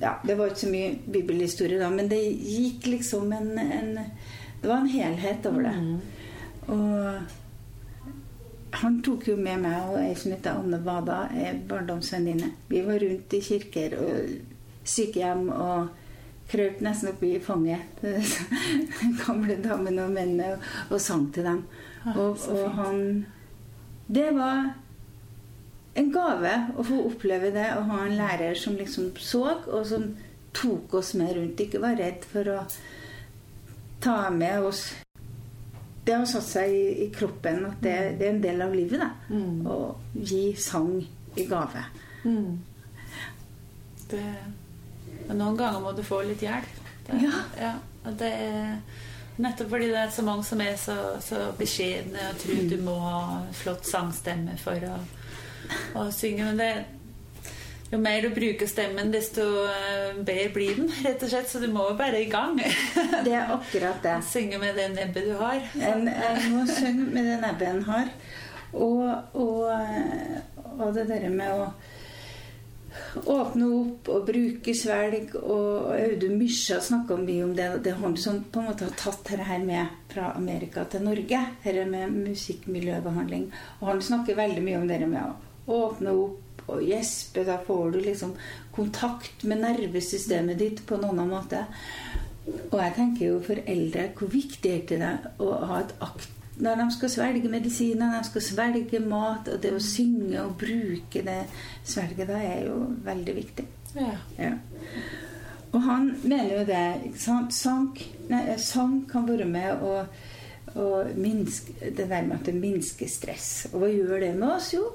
ja, 0.00 0.12
Det 0.26 0.38
var 0.38 0.46
ikke 0.46 0.60
så 0.60 0.70
mye 0.70 0.98
bibelhistorie 1.12 1.78
da, 1.80 1.88
men 1.90 2.10
det 2.10 2.20
gikk 2.20 2.86
liksom 2.86 3.32
en, 3.32 3.58
en 3.58 3.98
Det 4.62 4.68
var 4.68 4.76
en 4.76 4.88
helhet 4.88 5.46
over 5.46 5.62
det. 5.62 5.74
Mm. 5.82 6.17
Og 6.68 7.38
han 8.78 8.98
tok 9.04 9.28
jo 9.30 9.36
med 9.40 9.62
meg 9.64 9.88
og 9.88 9.96
ei 10.02 10.14
som 10.18 10.34
heter 10.34 10.58
Anne 10.60 10.80
Wada, 10.84 11.22
ei 11.32 11.54
barndomsvenninne. 11.68 12.52
Vi 12.68 12.82
var 12.86 13.00
rundt 13.02 13.34
i 13.34 13.40
kirker 13.44 13.96
og 14.02 14.34
sykehjem 14.88 15.48
og 15.52 15.88
krøp 16.48 16.82
nesten 16.84 17.12
oppi 17.12 17.34
fanget 17.44 18.02
den 19.00 19.16
gamle 19.20 19.58
damene 19.64 20.04
og 20.06 20.12
mennene 20.14 20.52
og, 20.54 20.68
og 20.90 21.00
sang 21.04 21.26
til 21.34 21.48
dem. 21.48 21.64
Ah, 22.04 22.16
Og, 22.16 22.38
og 22.48 22.70
han 22.76 23.26
Det 24.08 24.30
var 24.36 24.70
en 25.98 26.12
gave 26.12 26.52
å 26.78 26.84
få 26.86 27.02
oppleve 27.08 27.50
det 27.52 27.66
å 27.74 27.82
ha 27.90 28.04
en 28.04 28.16
lærer 28.16 28.54
som 28.56 28.76
liksom 28.78 29.10
så, 29.20 29.58
og 29.66 29.82
som 29.88 30.06
tok 30.56 30.94
oss 31.00 31.12
med 31.18 31.34
rundt. 31.36 31.60
Ikke 31.60 31.82
var 31.82 31.98
redd 31.98 32.24
for 32.28 32.48
å 32.54 32.62
ta 34.00 34.30
med 34.30 34.62
oss 34.64 34.86
Det 36.08 36.14
har 36.16 36.24
satt 36.30 36.46
seg 36.48 36.72
i, 36.72 36.84
i 37.04 37.08
kroppen 37.12 37.66
at 37.68 37.82
det, 37.84 37.94
det 38.16 38.24
er 38.28 38.32
en 38.32 38.40
del 38.42 38.62
av 38.64 38.72
livet. 38.74 39.02
da 39.02 39.10
Mm. 39.28 39.66
Å 39.68 39.74
gi 40.16 40.54
sang 40.56 40.94
i 41.36 41.44
gave. 41.44 41.82
Mm. 42.24 42.54
Det, 44.08 44.22
noen 45.28 45.56
ganger 45.58 45.82
må 45.84 45.92
du 45.92 46.02
få 46.06 46.22
litt 46.24 46.42
hjelp. 46.46 46.78
Det, 47.08 47.20
Ja. 47.60 47.74
og 48.06 48.16
det 48.20 48.30
er 48.32 48.78
nettopp 49.38 49.68
fordi 49.70 49.90
det 49.92 50.00
er 50.00 50.10
så 50.16 50.22
mange 50.24 50.44
som 50.44 50.60
er 50.64 50.76
så, 50.80 50.96
så 51.22 51.42
beskjedne 51.58 52.30
og 52.32 52.40
tror 52.42 52.64
du 52.70 52.76
må 52.82 52.96
ha 53.04 53.20
flott 53.54 53.84
sangstemme 53.86 54.56
for 54.60 54.80
å, 54.88 54.96
å 56.00 56.08
synge. 56.14 56.48
Men 56.48 56.56
det, 56.58 56.70
jo 57.90 57.98
mer 57.98 58.22
du 58.22 58.28
bruker 58.36 58.68
stemmen, 58.68 59.12
desto 59.12 59.44
eh, 59.64 60.18
bedre 60.20 60.48
blir 60.52 60.76
den, 60.76 60.90
rett 61.06 61.22
og 61.24 61.32
slett. 61.32 61.50
Så 61.50 61.62
du 61.62 61.68
må 61.72 61.88
jo 61.90 61.98
bare 61.98 62.20
i 62.20 62.30
gang. 62.30 62.58
Det 63.24 63.32
er 63.32 63.52
akkurat 63.54 64.02
det. 64.04 64.18
Synge 64.28 64.60
med 64.60 64.76
det 64.76 64.90
nebbet 64.96 65.30
du 65.30 65.36
har. 65.40 65.62
En, 65.88 66.08
en 66.08 66.48
må 66.52 66.66
synge 66.68 67.08
med 67.14 67.30
det 67.32 67.38
nebbet 67.44 67.70
en 67.70 67.86
har. 67.88 68.10
Og, 68.76 69.04
og, 69.32 69.70
og 70.76 70.90
det 70.94 71.06
derre 71.08 71.30
med 71.32 71.54
å 71.54 71.70
åpne 73.32 73.68
opp 73.72 74.10
og 74.12 74.26
bruke 74.28 74.74
svelg. 74.76 75.32
Og 75.40 75.94
Audun 75.94 76.36
Mysja 76.40 76.82
snakka 76.84 77.16
mye 77.22 77.46
om 77.46 77.54
det. 77.56 77.70
Det 77.86 77.94
er 77.94 78.02
han 78.02 78.18
som 78.20 78.42
på 78.44 78.60
en 78.60 78.68
måte 78.68 78.88
har 78.90 78.98
tatt 79.00 79.22
dette 79.30 79.46
her 79.48 79.64
med 79.64 79.96
fra 80.12 80.34
Amerika 80.36 80.84
til 80.92 81.06
Norge. 81.08 81.40
Dette 81.64 81.86
med 81.88 82.12
musikkmiljøbehandling. 82.28 83.48
Og 83.80 83.88
han 83.94 84.04
snakker 84.04 84.36
veldig 84.36 84.66
mye 84.66 84.82
om 84.82 84.86
det 84.90 85.00
med 85.06 85.24
å 85.24 85.80
åpne 85.88 86.12
opp 86.18 86.44
og 86.68 86.84
gjespe. 86.84 87.44
Da 87.48 87.58
får 87.66 87.94
du 87.94 88.00
liksom 88.04 88.34
kontakt 88.76 89.44
med 89.48 89.64
nervesystemet 89.64 90.60
ditt 90.60 90.84
på 90.86 90.98
en 90.98 91.10
annen 91.10 91.30
måte. 91.32 91.66
Og 92.70 92.78
jeg 92.80 92.96
tenker 92.96 93.26
jo 93.26 93.38
for 93.44 93.60
eldre, 93.68 94.08
hvor 94.16 94.30
viktig 94.32 94.74
er 94.74 94.84
det 94.88 95.14
å 95.44 95.52
ha 95.68 95.82
et 95.82 95.96
akt 96.04 96.34
når 96.58 96.80
de 96.80 96.86
skal 96.90 97.10
svelge 97.12 97.50
medisiner, 97.50 98.08
når 98.08 98.24
de 98.24 98.28
skal 98.32 98.42
svelge 98.42 99.00
mat, 99.04 99.46
og 99.46 99.60
det 99.62 99.70
å 99.74 99.82
synge 99.82 100.40
og 100.42 100.56
bruke 100.58 101.22
det 101.22 101.42
svelget, 101.86 102.26
da 102.26 102.40
er 102.42 102.64
jo 102.66 102.80
veldig 103.04 103.34
viktig. 103.36 103.66
Ja. 103.94 104.16
Ja. 104.38 104.52
Og 105.72 105.82
han 105.84 106.08
mener 106.24 106.54
jo 106.56 106.64
det. 106.66 107.12
Sang, 107.20 107.92
nei, 108.30 108.42
sang 108.62 109.02
kan 109.10 109.28
være 109.28 109.46
med 109.48 109.84
å, 109.84 110.00
å 110.74 110.88
minske 111.14 111.92
det 111.94 112.08
der 112.08 112.26
med 112.26 112.38
at 112.40 112.48
det 112.48 112.56
minsker 112.56 113.10
stress. 113.12 113.68
Og 113.72 113.84
hva 113.84 113.92
gjør 113.92 114.24
det 114.24 114.32
med 114.38 114.48
oss? 114.56 114.72
Jo, 114.74 114.86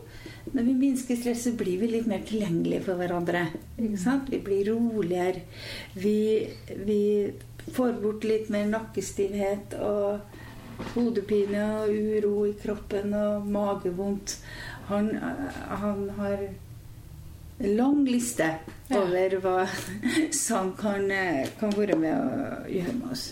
når 0.51 0.63
vi 0.67 0.73
minsker 0.75 1.15
stress, 1.15 1.45
så 1.47 1.53
blir 1.57 1.79
vi 1.79 1.87
litt 1.87 2.07
mer 2.09 2.23
tilgjengelige 2.27 2.83
for 2.83 2.99
hverandre. 2.99 3.45
Vi 3.77 4.39
blir 4.43 4.71
roligere. 4.73 5.45
Vi, 5.95 6.17
vi 6.83 7.31
får 7.71 7.95
bort 8.03 8.27
litt 8.27 8.49
mer 8.51 8.67
nakkestivhet 8.67 9.77
og 9.79 10.19
hodepine 10.93 11.63
og 11.83 11.93
uro 11.95 12.33
i 12.49 12.57
kroppen 12.59 13.15
og 13.15 13.47
magevondt. 13.47 14.35
Han, 14.89 15.13
han 15.69 16.09
har 16.17 16.43
en 16.43 17.75
lang 17.77 18.03
liste 18.03 18.49
over 18.91 19.37
hva 19.39 19.55
sang 20.45 20.73
kan, 20.79 21.07
kan 21.59 21.75
være 21.77 21.97
med 21.99 22.19
å 22.19 22.51
gjøre 22.67 22.97
med 22.99 23.15
oss. 23.15 23.29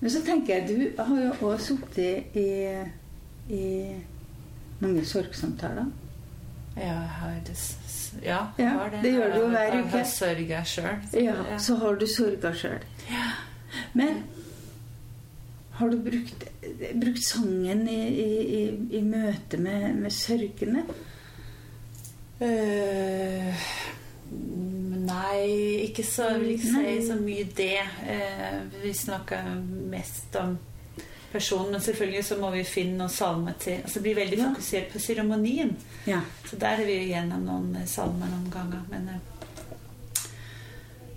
Men 0.00 0.14
så 0.14 0.22
tenker 0.24 0.60
jeg, 0.60 0.68
du 0.70 1.02
har 1.02 1.18
jo 1.26 1.50
òg 1.50 1.60
sittet 1.60 2.38
i, 2.38 2.46
i 3.52 3.66
mange 4.80 5.04
sorgsamtaler. 5.04 5.90
Ja, 6.76 7.00
det, 7.46 7.56
ja, 8.24 8.46
Ja, 8.58 8.88
det. 8.92 9.02
det 9.02 9.12
gjør 9.12 9.32
du 9.34 9.38
jo 9.40 9.48
hver 9.52 9.74
uke. 9.74 9.80
Jeg 9.80 9.90
har 9.92 10.04
sørga 10.08 10.60
sjøl. 10.64 11.24
Ja, 11.24 11.58
så 11.58 11.76
har 11.82 11.98
du 12.00 12.06
sorga 12.06 12.52
sjøl. 12.56 12.84
Men 13.92 14.22
har 15.80 15.90
du 15.90 15.98
brukt, 16.04 16.44
brukt 17.00 17.22
sangen 17.24 17.86
i, 17.88 18.00
i, 18.08 18.62
i, 18.98 19.02
møte 19.02 19.60
med, 19.60 19.94
med 19.96 20.12
sørgende? 20.12 20.82
Uh, 22.40 23.64
nei, 25.06 25.44
ikke 25.88 26.04
så 26.06 26.30
vil 26.38 26.54
ikke 26.54 26.72
si 26.74 26.96
så 27.08 27.16
mye 27.20 27.46
det. 27.56 27.78
Eh, 28.08 28.58
vi 28.82 28.92
snakker 28.96 29.48
mest 29.92 30.36
om 30.40 30.56
personen, 31.32 31.70
men 31.72 31.80
selvfølgelig 31.80 32.24
så 32.24 32.36
må 32.40 32.50
vi 32.54 32.64
finne 32.64 32.98
noen 32.98 33.08
salmer 33.14 33.52
til. 33.62 33.80
Altså, 33.82 33.94
Det 34.00 34.02
blir 34.02 34.14
veldig 34.20 34.38
Ja. 34.38 34.48
fokusert 34.52 34.92
på 34.92 34.98
seremonien. 34.98 35.76
Ja. 36.06 36.20
Så 36.46 36.56
der 36.58 36.80
er 36.80 36.84
vi 36.86 36.98
gjennom 37.12 37.44
noen 37.46 37.76
eh, 37.76 37.86
salmer 37.86 38.26
noen 38.26 38.50
ganger. 38.50 38.82
Men, 38.90 39.08
eh, 39.08 39.20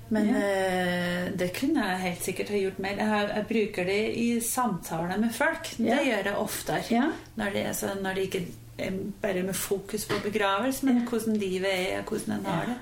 men 0.10 0.28
Ja. 0.28 0.38
eh, 0.38 1.32
det 1.38 1.54
kunne 1.60 1.86
jeg 1.90 2.00
helt 2.00 2.24
sikkert 2.24 2.50
ha 2.50 2.58
gjort 2.58 2.80
mer. 2.80 2.96
Jeg, 2.98 3.08
har, 3.08 3.28
jeg 3.28 3.48
bruker 3.48 3.86
det 3.86 4.16
i 4.18 4.40
samtaler 4.40 5.18
med 5.18 5.32
folk. 5.34 5.72
Det 5.78 6.00
gjør 6.06 6.24
jeg 6.30 6.36
oftere. 6.38 7.14
Når 7.38 7.54
det, 7.54 7.66
sånn, 7.76 8.02
når 8.04 8.14
det 8.16 8.28
ikke 8.30 8.46
er 8.78 8.92
bare 9.22 9.44
med 9.44 9.56
fokus 9.56 10.06
på 10.06 10.20
begravelse, 10.24 10.86
men 10.86 11.06
hvordan 11.08 11.38
livet 11.38 11.70
er, 11.74 12.00
og 12.00 12.06
hvordan 12.10 12.40
en 12.40 12.46
har 12.46 12.66
det. 12.66 12.78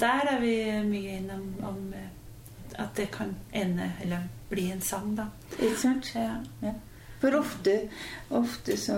Der 0.00 0.28
er 0.34 0.40
vi 0.40 0.56
mye 0.88 1.16
innom 1.18 1.54
om 1.62 1.94
at 2.78 2.94
det 2.96 3.10
kan 3.10 3.34
ende, 3.52 3.92
eller 4.02 4.22
bli 4.52 4.68
en 4.70 4.80
sang, 4.84 5.14
da. 5.18 5.26
Ikke 5.58 5.78
sant? 5.80 6.12
Ja. 6.14 6.36
Ja. 6.62 6.74
For 7.22 7.34
ofte, 7.38 7.74
ofte 8.34 8.76
så 8.80 8.96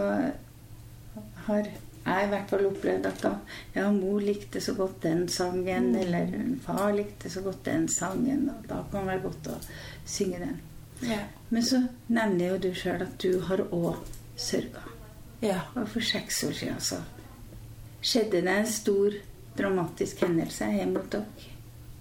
har 1.47 1.65
jeg 1.65 2.27
i 2.27 2.29
hvert 2.31 2.51
fall 2.51 2.67
opplevd 2.69 3.07
at 3.09 3.21
da 3.25 3.31
ja, 3.75 3.87
mor 3.93 4.21
likte 4.25 4.61
så 4.61 4.75
godt 4.77 5.03
den 5.05 5.27
sangen, 5.29 5.91
Mm. 5.93 5.99
eller 6.01 6.33
far 6.65 6.93
likte 6.93 7.31
så 7.31 7.41
godt 7.45 7.65
den 7.65 7.89
sangen, 7.89 8.49
og 8.51 8.67
da 8.69 8.83
kan 8.91 9.01
det 9.07 9.13
være 9.15 9.23
godt 9.29 9.49
å 9.53 9.59
synge 10.07 10.39
den. 10.43 10.61
Ja. 11.05 11.21
Men 11.51 11.63
så 11.63 11.83
nevner 12.09 12.49
jo 12.55 12.59
du 12.59 12.71
sjøl 12.75 13.03
at 13.03 13.17
du 13.23 13.41
har 13.49 13.59
òg 13.71 13.97
sørga. 14.37 14.83
ja. 15.43 15.61
Og 15.77 15.89
for 15.89 16.01
seks 16.01 16.43
år 16.45 16.53
siden 16.53 16.81
så 16.81 16.97
skjedde 18.03 18.41
det 18.45 18.49
en 18.59 18.67
stor 18.67 19.13
dramatisk 19.59 20.21
hendelse 20.25 20.65
hjemme 20.73 21.01
hos 21.01 21.11
dere. 21.11 21.25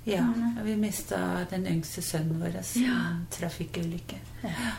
Ja, 0.05 0.25
vi 0.63 0.75
mista 0.75 1.45
den 1.51 1.67
yngste 1.67 2.01
sønnen 2.01 2.41
vår 2.41 2.57
i 2.59 2.81
Ja. 2.83 2.95
en 3.11 3.27
trafikkulykke. 3.31 4.17
Ja. 4.43 4.73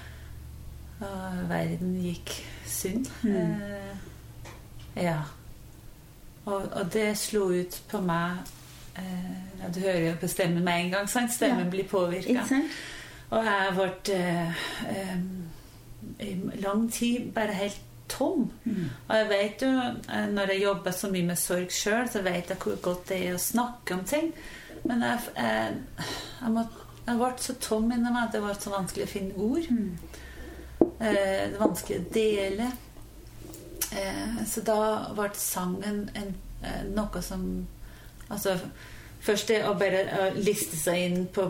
Og 1.01 1.49
verden 1.49 1.95
gikk 2.03 2.31
synd. 2.67 3.07
Mm. 3.23 3.37
Eh, 3.37 5.05
ja. 5.05 5.23
Og, 6.45 6.67
og 6.73 6.93
det 6.93 7.17
slo 7.19 7.47
ut 7.57 7.79
på 7.89 8.01
meg 8.05 8.37
eh, 8.99 9.71
Du 9.75 9.81
hører 9.81 10.11
jo 10.11 10.17
på 10.21 10.29
stemmen 10.29 10.65
med 10.65 10.85
en 10.85 10.91
gang. 10.91 11.09
Sant? 11.09 11.33
Stemmen 11.33 11.65
Ja. 11.65 11.71
blir 11.71 11.89
påvirka. 11.89 12.45
Og 13.31 13.45
jeg 13.45 13.73
ble 13.75 14.15
eh, 14.15 14.67
eh, 14.91 15.17
i 16.21 16.35
lang 16.61 16.85
tid 16.93 17.33
bare 17.35 17.53
helt 17.57 17.81
tom. 18.09 18.51
Mm. 18.65 18.91
Og 19.09 19.17
jeg 19.17 19.29
vet 19.29 19.63
jo, 19.65 19.71
eh, 20.13 20.27
når 20.31 20.53
jeg 20.53 20.63
jobber 20.63 20.91
så 20.91 21.09
mye 21.11 21.27
med 21.27 21.37
sorg 21.41 21.73
sjøl, 21.73 22.09
så 22.13 22.23
vet 22.23 22.49
jeg 22.53 22.57
hvor 22.61 22.77
godt 22.83 23.09
det 23.09 23.23
er 23.27 23.35
å 23.35 23.41
snakke 23.41 23.95
om 23.97 24.05
ting. 24.05 24.33
Men 24.85 25.03
jeg, 25.03 25.21
jeg, 25.37 25.77
jeg, 26.41 26.51
må, 26.53 26.65
jeg 27.07 27.21
ble 27.21 27.31
så 27.41 27.57
tom 27.63 27.93
inni 27.93 28.11
meg 28.11 28.27
at 28.27 28.35
det 28.37 28.43
var 28.45 28.59
så 28.61 28.73
vanskelig 28.75 29.07
å 29.07 29.13
finne 29.13 29.39
ord. 29.41 29.71
Mm. 29.71 30.25
Eh, 31.01 31.45
det 31.53 31.61
vanskelig 31.61 32.01
å 32.01 32.11
dele. 32.15 32.73
Eh, 33.95 34.43
så 34.49 34.65
da 34.67 34.81
ble 35.17 35.31
sangen 35.39 36.05
en, 36.17 36.35
en, 36.65 36.93
noe 36.97 37.23
som 37.23 37.47
Altså 38.33 38.55
først 39.21 39.51
det 39.51 39.59
å 39.69 39.75
bare 39.77 39.99
å 40.17 40.23
liste 40.41 40.79
seg 40.81 41.03
inn 41.05 41.27
på 41.33 41.45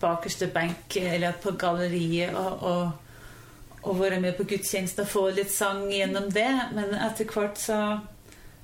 bakerste 0.00 0.48
benk 0.52 0.96
eller 0.96 1.36
på 1.40 1.52
galleriet 1.60 2.32
og, 2.32 2.64
og, 2.64 3.84
og 3.84 3.98
være 4.00 4.22
med 4.24 4.38
på 4.38 4.46
gudstjeneste 4.48 5.04
og 5.04 5.10
få 5.12 5.26
litt 5.36 5.52
sang 5.52 5.84
gjennom 5.92 6.30
det. 6.32 6.48
Men 6.72 6.96
etter 6.96 7.28
hvert 7.28 7.60
så 7.60 7.78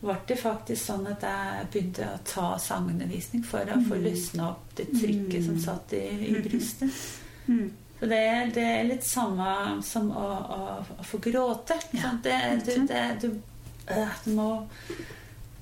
ble 0.00 0.16
det 0.26 0.36
faktisk 0.40 0.80
sånn 0.86 1.06
at 1.10 1.24
jeg 1.26 1.66
begynte 1.72 2.06
å 2.08 2.20
ta 2.24 2.46
sangundervisning 2.58 3.42
for 3.44 3.68
å 3.68 3.80
få 3.84 3.98
løsna 4.00 4.48
opp 4.54 4.74
det 4.78 4.88
trykket 4.94 5.44
som 5.44 5.58
satt 5.60 5.92
i, 5.98 6.04
i 6.30 6.34
brystet. 6.40 7.00
Så 8.00 8.06
det, 8.08 8.50
det 8.54 8.64
er 8.64 8.86
litt 8.88 9.04
samme 9.04 9.50
som 9.84 10.08
å, 10.16 10.28
å, 10.56 10.60
å 10.96 11.04
få 11.04 11.20
gråte. 11.20 11.76
Ja? 11.92 12.14
Det, 12.22 12.36
du, 12.64 12.72
det, 12.88 13.02
du, 13.20 13.28
øh, 13.92 14.14
du 14.24 14.30
må 14.38 14.48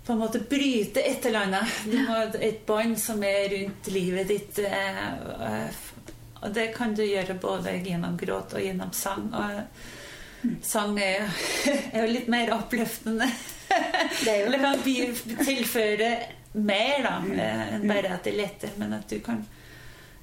på 0.07 0.14
en 0.14 0.23
måte 0.23 0.40
bryte 0.40 1.02
et 1.02 1.26
eller 1.26 1.49
annet. 1.49 1.80
Du 1.90 1.99
må 2.07 2.21
Et 2.38 2.62
bånd 2.66 2.95
som 2.99 3.23
er 3.26 3.50
rundt 3.57 3.90
livet 3.92 4.30
ditt. 4.30 4.62
øh, 4.62 5.83
Og 6.40 6.54
det 6.54 6.71
kan 6.76 6.95
du 6.95 7.02
gjøre 7.02 7.35
både 7.42 7.75
gjennom 7.83 8.14
gråt 8.16 8.54
og 8.54 8.62
gjennom 8.62 8.95
sang. 8.95 9.33
Og 9.35 10.54
sang 10.62 10.95
er, 11.02 11.26
er 11.92 12.04
jo 12.07 12.12
litt 12.14 12.30
mer 12.30 12.54
oppløftende. 12.54 13.26
Det 14.25 14.33
er 14.33 14.41
jo 14.41 14.47
Eller 14.47 14.65
kan 14.65 14.83
tilføre 15.45 16.11
mer 16.59 17.05
da, 17.05 17.15
enn 17.77 17.87
bare 17.89 18.15
at 18.17 18.25
det 18.27 18.35
letter, 18.39 18.73
men 18.81 18.97
at 18.97 19.11
du 19.11 19.19
kan 19.25 19.45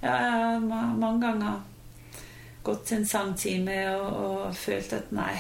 Ja, 0.02 0.16
jeg 0.16 0.32
har 0.32 0.60
mange 1.00 1.22
ganger 1.22 1.62
gått 2.66 2.88
til 2.90 2.98
en 2.98 3.08
sangtime 3.08 3.78
og, 3.94 4.18
og 4.26 4.58
følt 4.58 4.94
at 4.98 5.12
nei, 5.16 5.36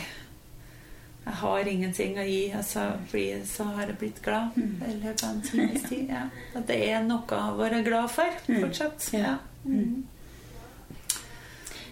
jeg 1.25 1.37
har 1.41 1.69
ingenting 1.69 2.17
å 2.21 2.25
gi. 2.25 2.41
Og 2.53 2.65
så, 2.65 2.85
blir, 3.11 3.45
så 3.49 3.65
har 3.75 3.89
jeg 3.89 3.97
blitt 4.01 4.21
glad 4.25 4.57
i 4.57 4.97
løpet 5.01 5.23
av 5.25 5.31
en 5.31 5.45
times 5.45 5.87
tid. 5.89 6.11
Ja. 6.13 6.27
At 6.53 6.67
det 6.69 6.77
er 6.85 7.05
noe 7.05 7.39
å 7.39 7.55
være 7.57 7.81
glad 7.85 8.11
for 8.13 8.41
fortsatt. 8.45 9.09
Ja. 9.17 9.37
Mm. 9.65 10.05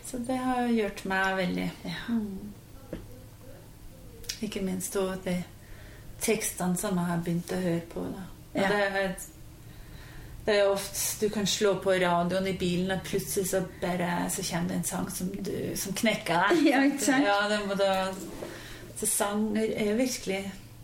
Så 0.06 0.20
det 0.28 0.38
har 0.38 0.68
gjort 0.70 1.06
meg 1.10 1.40
veldig 1.42 1.72
Ja. 1.88 2.02
Mm. 2.10 2.52
Ikke 4.44 4.62
minst 4.62 4.94
det 4.94 5.20
de 5.24 5.34
tekstene 6.24 6.78
som 6.80 6.98
jeg 6.98 7.10
har 7.12 7.22
begynt 7.26 7.52
å 7.52 7.60
høre 7.64 7.82
på. 7.94 8.04
Ja. 8.56 8.68
Det, 8.70 8.82
er, 9.04 9.16
det 10.46 10.56
er 10.60 10.68
ofte 10.70 11.26
Du 11.26 11.30
kan 11.34 11.48
slå 11.50 11.76
på 11.82 11.96
radioen 12.04 12.48
i 12.48 12.54
bilen, 12.60 12.92
og 12.96 13.04
plutselig 13.08 13.48
så, 13.50 13.64
bare, 13.82 14.30
så 14.30 14.44
kommer 14.50 14.70
det 14.70 14.78
en 14.82 14.84
sang 14.92 15.10
som, 15.12 15.30
du, 15.44 15.54
som 15.80 15.94
knekker 15.98 16.44
deg. 16.50 16.66
Ja, 16.72 16.84
ikke 16.88 17.06
sant? 17.08 17.26
Ja, 17.26 17.38
det 17.52 17.60
må 17.68 17.78
da, 17.80 17.94
så 19.00 19.10
sang 19.10 19.48
er 19.58 19.96
virkelig 19.98 20.42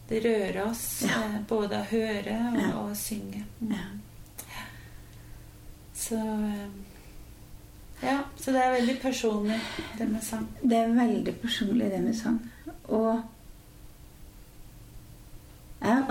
Det 0.10 0.24
rører 0.25 0.63
oss, 0.65 0.86
Ja. 1.05 1.19
eh, 1.27 1.39
både 1.48 1.84
å 1.84 1.89
høre 1.91 2.38
og, 2.50 2.62
Ja. 2.63 2.69
og 2.81 2.96
synge. 2.98 3.43
Mm. 3.62 3.74
Ja. 4.50 4.63
Så 5.93 6.15
eh, 6.17 6.69
Ja, 8.01 8.17
så 8.39 8.51
det 8.55 8.62
er 8.63 8.72
veldig 8.77 8.93
personlig, 9.01 9.60
det 10.00 10.05
med 10.10 10.24
sang. 10.24 10.48
Det 10.63 10.77
er 10.77 10.93
veldig 10.96 11.34
personlig, 11.41 11.89
det 11.91 12.00
med 12.01 12.15
sang. 12.15 12.39
Og 12.88 13.22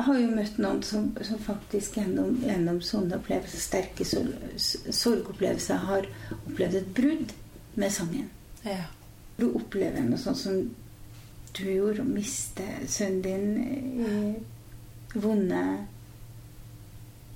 har 0.06 0.18
jo 0.18 0.30
møtt 0.30 0.58
noen 0.62 0.82
som, 0.86 1.08
som 1.26 1.40
faktisk 1.42 1.96
gjennom, 1.98 2.36
gjennom 2.44 2.80
sånne 2.84 3.18
opplevelser, 3.18 3.62
sterke 3.62 4.06
sorgopplevelser 4.06 5.86
har 5.88 6.08
opplevd 6.36 6.78
et 6.80 6.92
brudd 6.94 7.32
med 7.78 7.94
sangen. 7.94 8.28
Ja. 8.62 8.84
Du 9.38 9.48
opplever 9.52 10.02
noe 10.04 10.18
sånt 10.20 10.40
som 10.40 10.60
du 11.58 11.64
gjorde, 11.70 12.04
å 12.04 12.08
miste 12.08 12.66
sønnen 12.90 13.22
din 13.24 13.46
i 15.14 15.18
vonde 15.18 15.62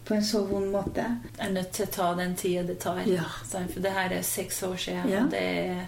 På 0.04 0.14
en 0.14 0.24
så 0.26 0.42
vond 0.44 0.70
måte. 0.74 1.04
Jeg 1.38 1.46
er 1.46 1.52
nødt 1.54 1.70
til 1.72 1.86
å 1.86 1.92
ta 1.94 2.06
den 2.18 2.34
tida 2.36 2.62
det 2.66 2.78
tar. 2.82 3.04
Ja. 3.06 3.24
For 3.46 3.78
det 3.80 3.92
her 3.94 4.12
er 4.12 4.24
seks 4.26 4.58
år 4.66 4.76
siden. 4.82 5.10
Ja. 5.10 5.26
Det 5.30 5.42
er 5.42 5.84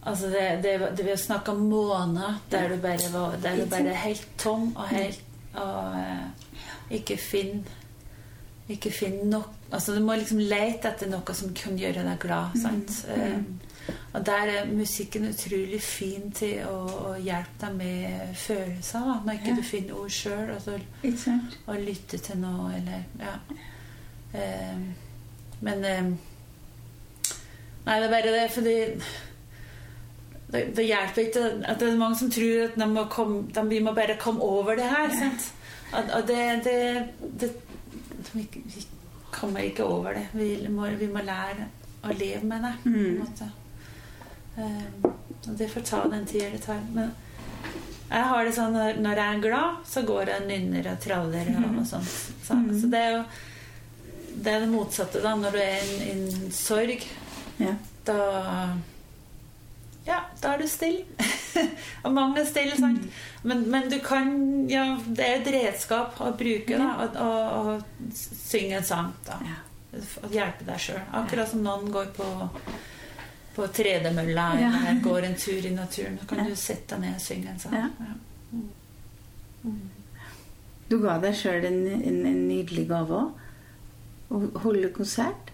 Altså 0.00 0.30
det, 0.32 0.44
det, 0.62 0.78
det 0.96 1.04
Vi 1.04 1.10
har 1.10 1.18
snakka 1.20 1.52
måneder 1.52 2.38
der 2.50 2.68
du 2.68 2.78
bare 2.80 3.10
var 3.12 3.34
Der 3.42 3.56
du 3.56 3.66
bare 3.68 3.92
er 3.92 3.98
helt 4.06 4.28
tom 4.38 4.70
og 4.72 4.88
helt 4.88 5.20
Og 5.54 5.94
eh, 5.98 6.26
ikke 7.00 7.16
finn 7.18 7.64
Ikke 8.70 8.92
finn 8.94 9.24
nok 9.32 9.48
Altså 9.72 9.94
Du 9.96 10.00
må 10.04 10.14
liksom 10.14 10.38
lete 10.38 10.88
etter 10.92 11.10
noe 11.10 11.34
som 11.34 11.50
kan 11.54 11.76
gjøre 11.78 12.04
deg 12.06 12.18
glad. 12.22 12.54
Sant? 12.58 13.04
Eh, 13.10 13.38
og 14.14 14.24
der 14.26 14.50
er 14.50 14.66
musikken 14.70 15.28
utrolig 15.30 15.78
fin 15.82 16.30
til 16.34 16.64
å, 16.66 16.76
å 17.10 17.12
hjelpe 17.22 17.60
deg 17.62 17.76
med 17.78 18.34
følelser. 18.38 19.06
Da, 19.06 19.14
når 19.26 19.38
ikke 19.38 19.52
Ja. 19.52 19.56
du 19.56 19.62
finner 19.62 19.94
ord 20.00 20.10
sjøl. 20.10 20.50
og, 20.56 20.80
og 21.66 21.78
lytte 21.86 22.18
til 22.18 22.38
noe, 22.42 22.72
eller 22.76 23.04
Ja. 23.22 23.36
Eh, 24.34 24.82
men 25.60 25.84
eh, 25.84 26.10
Nei, 27.86 27.96
det 28.00 28.04
er 28.06 28.12
bare 28.12 28.34
det, 28.34 28.50
fordi 28.52 28.74
det, 30.52 30.62
det 30.76 30.84
hjelper 30.88 31.22
ikke 31.26 31.42
at 31.70 31.78
det 31.80 31.88
er 31.88 31.98
mange 32.00 32.18
som 32.18 32.30
tror 32.34 32.64
at 32.68 32.78
de 32.80 32.86
må 32.90 33.04
komme, 33.12 33.42
de, 33.54 33.62
vi 33.70 33.80
må 33.84 33.92
bare 33.94 34.16
komme 34.20 34.42
over 34.42 34.76
det 34.78 34.88
her. 34.90 35.12
Sant? 35.18 35.50
At, 35.92 36.10
at 36.20 36.26
det, 36.26 36.40
det, 36.64 36.74
det 37.40 37.50
vi, 38.34 38.46
kommer 39.34 39.60
ikke 39.66 39.84
over 39.86 40.14
det. 40.18 40.26
Vi 40.34 40.68
må, 40.70 40.86
vi 40.98 41.06
må 41.10 41.22
lære 41.26 41.68
å 42.06 42.14
leve 42.16 42.42
med 42.50 42.62
det. 42.66 42.74
På 42.82 42.88
en 42.88 43.00
Mm. 43.00 43.18
måte. 43.24 43.50
Um, 44.56 45.12
og 45.48 45.54
det 45.56 45.68
får 45.72 45.84
ta 45.88 46.00
den 46.10 46.26
tida 46.26 46.50
det 46.52 46.60
tar. 46.64 46.80
Men 46.92 47.12
jeg 48.10 48.24
har 48.32 48.44
det 48.44 48.54
sånn 48.56 48.74
når, 48.74 48.98
når 49.00 49.20
jeg 49.22 49.36
er 49.36 49.42
glad, 49.44 49.76
så 49.86 50.02
går 50.08 50.28
jeg 50.32 50.42
og 50.42 50.48
nynner 50.50 50.88
og 50.92 51.00
traller 51.04 51.50
og, 51.54 51.68
og 51.80 51.86
sånt. 51.86 52.10
Så, 52.44 52.58
så 52.80 52.90
det 52.90 53.00
er 53.06 53.14
jo 53.14 53.22
det 54.40 54.52
er 54.54 54.60
det 54.64 54.70
motsatte, 54.72 55.20
da. 55.24 55.32
Når 55.38 55.54
du 55.56 55.58
er 55.62 55.80
i 55.84 56.10
en, 56.10 56.26
en 56.26 56.52
sorg, 56.54 57.06
Ja. 57.60 57.72
da 58.06 58.18
Ja, 60.06 60.20
da 60.40 60.54
er 60.54 60.62
du 60.62 60.68
stille. 60.68 61.04
og 62.04 62.14
mange 62.16 62.40
er 62.40 62.48
stille, 62.48 62.76
sant. 62.78 63.02
Mm. 63.04 63.48
Men, 63.50 63.64
men 63.70 63.90
du 63.92 63.98
kan 64.04 64.30
Ja, 64.70 64.84
det 65.06 65.26
er 65.26 65.40
et 65.40 65.50
redskap 65.54 66.20
å 66.20 66.30
bruke, 66.38 66.78
da. 66.80 67.10
Og 67.24 68.06
synge 68.16 68.80
en 68.80 68.86
sang, 68.86 69.12
da. 69.26 69.40
Og 70.22 70.32
hjelpe 70.32 70.64
deg 70.68 70.80
sjøl. 70.80 71.02
Akkurat 71.20 71.50
som 71.50 71.64
noen 71.66 71.92
går 71.92 72.14
på 72.16 72.30
på 73.50 73.66
tredemølla 73.66 74.44
eller 74.58 75.00
går 75.02 75.22
en 75.26 75.34
tur 75.36 75.66
i 75.66 75.70
naturen. 75.74 76.18
Så 76.20 76.26
kan 76.26 76.46
du 76.46 76.56
sette 76.56 76.94
deg 76.94 77.02
ned 77.02 77.16
og 77.18 77.24
synge 77.24 77.50
en 77.50 77.58
sang. 77.58 77.74
Ja. 77.74 77.88
Ja. 78.00 79.72
Du 80.90 80.98
ga 81.02 81.18
deg 81.22 81.36
sjøl 81.38 81.66
en, 81.68 81.80
en, 81.98 82.20
en 82.30 82.40
nydelig 82.48 82.86
gave 82.90 83.18
òg. 83.18 83.46
Å 84.30 84.40
holde 84.62 84.92
konsert. 84.94 85.49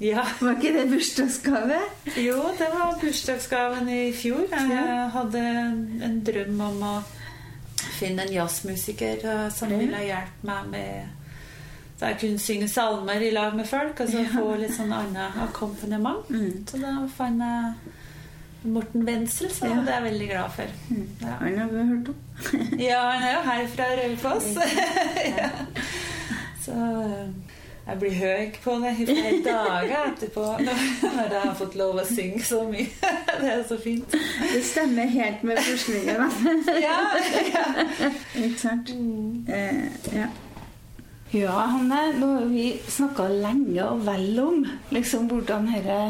Ja. 0.00 0.24
Var 0.40 0.56
ikke 0.58 0.72
det 0.76 0.88
bursdagsgave? 0.90 1.78
Jo, 2.20 2.42
det 2.58 2.68
var 2.72 2.98
bursdagsgaven 3.00 3.88
i 3.88 4.12
fjor. 4.12 4.46
Jeg 4.52 5.10
hadde 5.14 5.44
en 6.08 6.18
drøm 6.26 6.60
om 6.60 6.82
å 6.84 6.94
finne 7.96 8.26
en 8.26 8.32
jazzmusiker 8.34 9.24
eh, 9.24 9.46
som 9.54 9.72
ville 9.72 10.02
hjelpe 10.04 10.48
meg 10.48 10.66
med 10.72 11.12
Så 11.96 12.10
jeg 12.10 12.18
kunne 12.20 12.42
synge 12.44 12.66
salmer 12.68 13.22
i 13.24 13.30
lag 13.32 13.54
med 13.56 13.64
folk, 13.68 14.00
og 14.00 14.08
så 14.10 14.20
Ja. 14.20 14.28
få 14.34 14.56
litt 14.60 14.74
sånn 14.76 14.92
annet 14.92 15.36
akkompagnement. 15.46 16.28
Mm. 16.28 16.66
Så 16.68 16.80
da 16.82 17.06
fant 17.16 17.40
jeg 17.40 17.92
Morten 18.66 19.26
så 19.28 19.46
Ja. 19.64 19.80
det 19.80 19.92
er 19.94 20.00
jeg 20.02 20.12
veldig 20.12 20.28
glad 20.28 20.50
for. 20.50 20.66
Mm. 20.90 21.08
Ja. 21.22 21.26
Han 21.40 21.58
har 21.58 21.68
vi 21.68 21.84
hørt 21.88 22.08
om. 22.08 22.78
Ja, 22.80 23.00
han 23.12 23.22
er 23.22 23.32
jo 23.32 23.42
her 23.50 23.66
fra 23.66 23.84
Raufoss. 23.96 24.48
ja. 25.38 25.50
Så 26.64 26.72
eh, 26.72 27.45
jeg 27.86 27.98
blir 28.00 28.14
høy 28.18 28.46
på 28.64 28.72
det 28.82 28.92
i 28.98 29.04
flere 29.06 29.36
dager 29.44 30.08
etterpå 30.08 30.46
når 30.66 31.34
jeg 31.34 31.42
har 31.44 31.52
fått 31.58 31.76
lov 31.78 32.00
å 32.02 32.06
synge 32.08 32.42
så 32.46 32.64
mye. 32.66 32.88
Det 33.36 33.52
er 33.52 33.62
så 33.68 33.76
fint. 33.78 34.16
Det 34.40 34.62
stemmer 34.64 35.10
helt 35.12 35.44
med 35.46 35.60
forskningen. 35.62 36.24
Ja, 36.86 36.98
ja. 37.52 37.64
Ikke 38.34 38.58
sant? 38.58 38.90
Mm. 38.90 39.44
Eh, 39.46 40.16
ja. 40.16 40.26
ja, 41.36 41.54
Hanne, 41.76 42.00
nå 42.18 42.30
har 42.38 42.50
vi 42.50 42.66
snakka 42.90 43.28
lenge 43.30 43.84
og 43.84 44.02
vel 44.08 44.40
om 44.42 44.64
liksom 44.94 45.28
hvordan 45.30 45.68
denne 45.70 46.00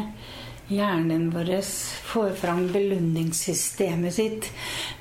hjernen 0.71 1.29
vår 1.31 1.51
får 2.09 2.33
fram 2.41 2.65
belønningssystemet 2.73 4.15
sitt 4.17 4.49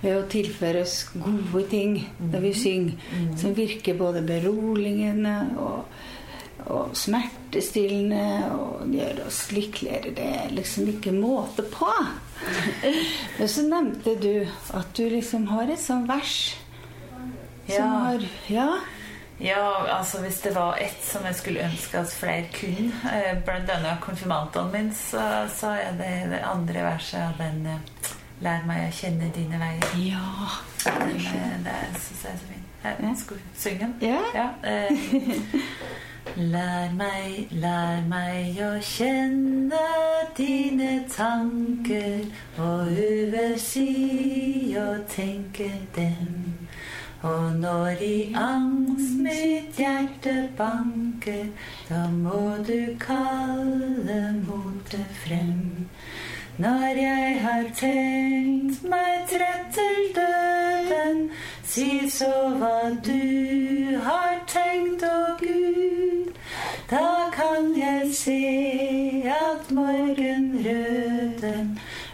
ved 0.03 0.19
å 0.19 0.27
tilføre 0.31 0.85
oss 0.85 0.99
gode 1.15 1.65
ting 1.73 1.97
når 2.21 2.45
vi 2.45 2.53
synger, 2.55 3.09
som 3.39 3.57
virker 3.57 3.99
både 3.99 4.23
beroligende 4.27 5.39
og, 5.57 5.89
og 6.73 6.97
smertestillende 6.99 8.51
og 8.57 8.87
gjør 8.93 9.21
oss 9.27 9.41
lykkeligere. 9.55 10.15
Det 10.17 10.27
er 10.43 10.53
liksom 10.57 10.89
ikke 10.91 11.13
måte 11.15 11.63
på. 11.73 11.89
Men 13.39 13.49
så 13.49 13.65
nevnte 13.67 14.17
du 14.23 14.47
at 14.77 14.93
du 14.97 15.05
liksom 15.13 15.47
har 15.53 15.71
et 15.73 15.81
sånt 15.83 16.09
vers 16.11 16.37
som 17.67 17.75
Ja. 17.75 17.87
har 17.87 18.29
Ja. 18.49 18.69
Ja, 19.39 19.99
altså 19.99 20.23
hvis 20.23 20.39
det 20.41 20.55
var 20.55 20.79
ett 20.81 21.03
som 21.05 21.25
jeg 21.29 21.35
skulle 21.37 21.65
ønske 21.67 21.99
at 22.01 22.09
flere 22.13 22.47
kunne, 22.55 22.93
eh, 23.13 23.35
blant 23.45 23.69
annet 23.71 23.99
konfirmantene 24.01 24.73
mine, 24.73 24.95
så, 24.97 25.21
så 25.53 25.75
er 25.77 25.91
det 25.99 26.31
det 26.31 26.39
andre 26.49 26.83
verset 26.87 27.21
av 27.21 27.35
den 27.43 27.67
eh, 27.67 28.13
Lær 28.41 28.65
meg 28.69 28.83
å 28.85 28.93
kjenne 28.93 29.31
dine 29.33 29.57
veier. 29.57 29.93
Ja. 29.97 30.49
Eh, 30.93 31.53
det 31.65 31.77
syns 32.01 32.25
jeg 32.25 32.33
er 32.33 32.41
så 32.41 32.49
fint. 32.51 32.81
Jeg 32.85 33.17
skulle 33.17 33.41
synge 33.57 33.79
den. 33.81 33.95
Ja. 34.05 34.19
Ja, 34.35 34.49
eh, 34.63 34.91
lær 36.35 36.91
meg, 36.97 37.53
lær 37.63 38.03
meg 38.09 38.59
å 38.61 38.73
kjenne 38.83 39.83
dine 40.37 40.99
tanker 41.13 42.27
og 42.59 42.91
øve 42.91 43.47
si 43.61 44.75
å 44.79 44.89
tenke 45.11 45.71
dem. 45.97 46.57
Og 47.27 47.57
når 47.59 48.03
i 48.05 48.17
angst 48.37 49.17
mitt 49.23 49.79
hjerte 49.81 50.49
banker, 50.59 51.49
da 51.89 52.07
må 52.13 52.57
du 52.67 52.95
kalle 53.01 54.21
motet 54.47 55.21
frem. 55.25 55.87
Når 56.59 57.01
jeg 57.01 57.41
har 57.43 57.67
tenkt 57.77 58.85
meg 58.89 59.27
trett 59.33 59.75
til 59.77 59.99
døden, 60.17 61.27
si 61.65 62.09
så 62.11 62.33
hva 62.61 62.95
du 63.05 63.99
har 64.07 64.41
tenkt, 64.49 65.05
å 65.05 65.37
Gud. 65.41 66.06
Da 66.87 67.31
kan 67.35 67.73
jeg 67.75 68.13
se 68.15 68.35
at 69.27 69.71
morgenrøden 69.75 71.73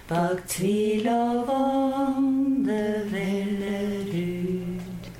bak 0.08 0.46
tvil 0.48 1.08
og 1.12 1.42
vonde 1.50 2.78
veller 3.10 4.08
ut. 4.08 5.10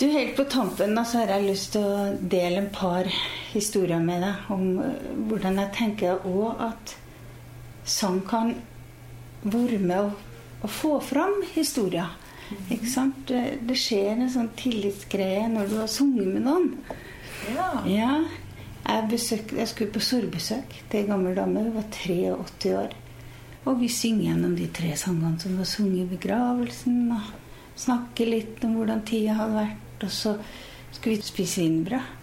Du, 0.00 0.06
Helt 0.10 0.34
på 0.34 0.46
tampen 0.50 0.98
da, 0.98 1.04
så 1.06 1.20
har 1.22 1.30
jeg 1.36 1.46
lyst 1.46 1.76
til 1.76 1.86
å 1.86 2.08
dele 2.18 2.64
en 2.64 2.72
par 2.74 3.06
historier 3.52 4.02
med 4.02 4.24
deg 4.26 4.50
om 4.54 4.66
eh, 4.82 5.06
hvordan 5.30 5.62
jeg 5.62 5.74
tenker 5.78 6.26
òg 6.26 6.66
at 6.66 6.96
sang 7.86 8.18
kan 8.26 8.50
være 9.46 9.78
med 9.78 10.08
å, 10.08 10.10
å 10.66 10.72
få 10.80 10.96
fram 11.06 11.38
historier. 11.54 12.10
Ikke 12.66 12.90
sant? 12.90 13.22
Det, 13.30 13.60
det 13.62 13.78
skjer 13.78 14.16
en 14.16 14.30
sånn 14.32 14.50
tillitsgreie 14.58 15.46
når 15.54 15.70
du 15.70 15.78
har 15.84 15.90
sunget 15.92 16.34
med 16.34 16.46
noen. 16.50 16.70
Ja. 17.54 17.70
Ja, 17.86 18.12
jeg, 18.88 19.08
besøk, 19.10 19.52
jeg 19.56 19.68
skulle 19.68 19.92
på 19.94 20.02
sorbesøk 20.02 20.78
til 20.88 21.02
ei 21.02 21.08
gammel 21.08 21.36
dame. 21.36 21.66
Hun 21.66 21.76
var 21.76 21.88
83 21.92 22.72
år. 22.78 22.96
Og 23.68 23.80
vi 23.82 23.90
synger 23.92 24.30
gjennom 24.30 24.54
de 24.56 24.68
tre 24.72 24.94
sangene 24.96 25.40
som 25.42 25.58
var 25.60 25.68
sunget 25.68 26.06
i 26.06 26.16
begravelsen. 26.16 27.12
Og 27.12 27.78
snakker 27.78 28.30
litt 28.30 28.64
om 28.64 28.78
hvordan 28.78 29.04
tida 29.08 29.36
hadde 29.38 29.58
vært. 29.58 30.06
Og 30.06 30.14
så 30.14 30.36
skulle 30.94 31.18
vi 31.18 31.28
spise 31.28 31.64
wienerbrød. 31.64 32.14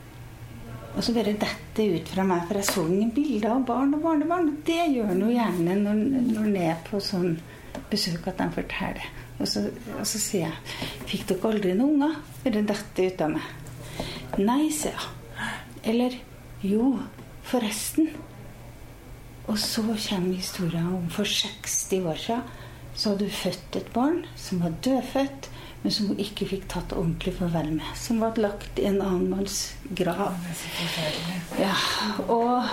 Og 0.95 1.03
så 1.03 1.11
bare 1.11 1.35
dette 1.35 1.85
ut 1.91 2.07
fra 2.07 2.23
meg, 2.23 2.45
for 2.47 2.55
jeg 2.55 2.67
så 2.69 2.85
ingen 2.87 3.09
bilder 3.11 3.51
av 3.51 3.65
barn 3.67 3.97
og 3.97 4.03
barnebarn. 4.05 4.53
Det 4.65 4.79
gjør 4.93 5.11
noe 5.17 5.33
gjerne 5.33 5.75
når 5.81 5.97
når 6.29 6.59
er 6.61 6.77
på 6.87 7.01
sånn 7.03 7.33
besøk 7.91 8.29
at 8.31 8.39
de 8.39 8.47
forteller. 8.55 9.09
Og 9.35 9.49
så, 9.51 9.65
og 9.99 10.05
så 10.07 10.21
sier 10.23 10.45
jeg 10.45 10.85
Fikk 11.09 11.25
dere 11.27 11.49
aldri 11.49 11.73
noen 11.75 11.97
unger? 11.97 12.15
Bare 12.45 12.61
dette 12.69 13.09
ut 13.09 13.23
av 13.25 13.33
meg. 13.33 13.49
Nei, 14.39 14.61
sier 14.71 14.95
jeg. 14.95 15.11
Eller 15.91 16.15
jo, 16.65 16.91
forresten. 17.45 18.09
Og 19.45 19.59
så 19.61 19.83
kommer 19.85 20.33
historien 20.33 20.87
om 20.97 21.09
for 21.13 21.29
60 21.29 22.05
år 22.09 22.21
siden 22.21 22.63
så 22.95 23.11
hadde 23.11 23.27
hun 23.27 23.35
født 23.35 23.75
et 23.75 23.87
barn 23.93 24.21
som 24.39 24.61
var 24.63 24.75
dødfødt, 24.85 25.49
men 25.83 25.91
som 25.91 26.07
hun 26.07 26.19
ikke 26.21 26.47
fikk 26.47 26.69
tatt 26.71 26.93
ordentlig 26.95 27.35
farvel 27.35 27.73
med. 27.75 27.89
Som 27.99 28.21
ble 28.23 28.45
lagt 28.45 28.79
i 28.79 28.87
en 28.87 29.01
annen 29.03 29.27
manns 29.33 29.75
grav. 29.99 30.37
Ja, 31.59 31.75
og 32.31 32.71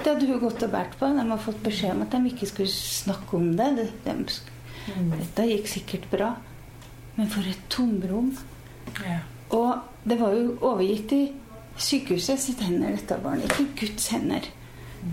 det 0.00 0.06
hadde 0.06 0.28
hun 0.30 0.40
gått 0.44 0.62
og 0.64 0.72
båret 0.72 0.94
på. 1.00 1.10
De 1.18 1.26
har 1.32 1.42
fått 1.42 1.60
beskjed 1.66 1.96
om 1.96 2.06
at 2.06 2.14
de 2.14 2.30
ikke 2.30 2.48
skulle 2.48 2.70
snakke 2.72 3.36
om 3.36 3.50
det. 3.58 3.68
De, 3.80 3.88
de, 4.06 4.14
dette 5.18 5.50
gikk 5.50 5.68
sikkert 5.74 6.08
bra. 6.14 6.30
Men 7.18 7.28
for 7.28 7.50
et 7.50 7.66
tomrom. 7.72 8.30
Ja. 9.02 9.18
Og 9.58 10.06
det 10.06 10.16
var 10.22 10.38
jo 10.38 10.54
overgitt 10.62 11.12
i 11.12 11.24
sykehuset 11.76 12.40
sitt 12.40 12.62
hender, 12.64 12.96
dette 12.96 13.18
barnet. 13.22 13.52
Ikke 13.52 13.86
Guds 13.86 14.08
hender. 14.14 14.48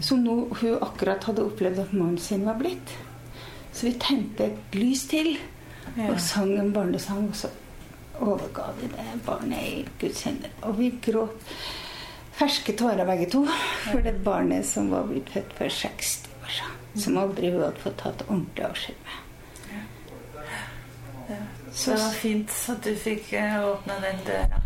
Som 0.04 0.24
nå 0.26 0.38
hun 0.62 0.82
akkurat 0.84 1.24
hadde 1.30 1.46
opplevd 1.48 1.80
at 1.86 1.94
mannen 1.94 2.18
sin 2.20 2.46
var 2.46 2.58
blitt. 2.60 2.96
Så 3.74 3.88
vi 3.88 3.94
tente 4.02 4.50
et 4.50 4.76
lys 4.76 5.06
til 5.08 5.38
og 6.10 6.20
sang 6.22 6.58
en 6.58 6.74
barnesang. 6.74 7.30
Og 7.30 7.36
så 7.36 7.52
overga 8.20 8.72
vi 8.82 8.90
det 8.94 9.20
barnet 9.26 9.62
i 9.62 9.86
Guds 10.02 10.24
hender. 10.28 10.54
Og 10.62 10.80
vi 10.80 10.92
gråt 11.02 11.54
ferske 12.38 12.76
tårer 12.78 13.06
begge 13.06 13.30
to 13.34 13.46
for 13.88 14.04
det 14.06 14.18
barnet 14.26 14.66
som 14.66 14.92
var 14.94 15.08
blitt 15.10 15.30
født 15.34 15.56
for 15.58 15.80
60 15.80 16.28
år 16.42 16.52
siden. 16.58 16.76
Som 16.98 17.18
aldri 17.22 17.54
hun 17.54 17.64
hadde 17.64 17.82
fått 17.84 18.00
tatt 18.02 18.26
ordentlig 18.28 18.66
avskjed 18.66 19.00
med. 19.06 19.24
Så 21.74 21.92
det 21.92 22.00
var 22.02 22.14
fint 22.18 22.54
at 22.72 22.84
du 22.84 22.96
fikk 22.98 23.34
eh, 23.38 23.58
åpne 23.68 24.00
den 24.02 24.22
døra. 24.26 24.62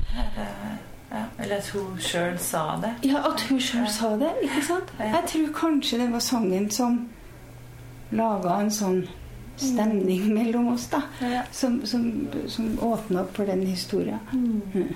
Ja, 1.11 1.25
eller 1.43 1.57
at 1.57 1.67
hun 1.75 1.97
sjøl 1.99 2.37
sa 2.39 2.61
det. 2.81 2.93
Ja, 3.03 3.23
at 3.27 3.41
hun 3.49 3.59
sjøl 3.59 3.87
sa 3.91 4.13
det. 4.19 4.31
ikke 4.47 4.61
sant? 4.63 4.93
Jeg 4.99 5.23
tror 5.33 5.49
kanskje 5.57 5.99
det 5.99 6.11
var 6.13 6.23
sangen 6.23 6.69
som 6.71 7.01
laga 8.15 8.61
en 8.61 8.71
sånn 8.71 9.01
stemning 9.61 10.29
mellom 10.33 10.71
oss, 10.73 10.87
da. 10.91 11.03
Som, 11.51 11.81
som, 11.85 12.07
som 12.47 12.71
åpna 12.79 13.25
opp 13.25 13.35
for 13.35 13.49
den 13.49 13.65
historien. 13.67 14.19
Mm. 14.31 14.93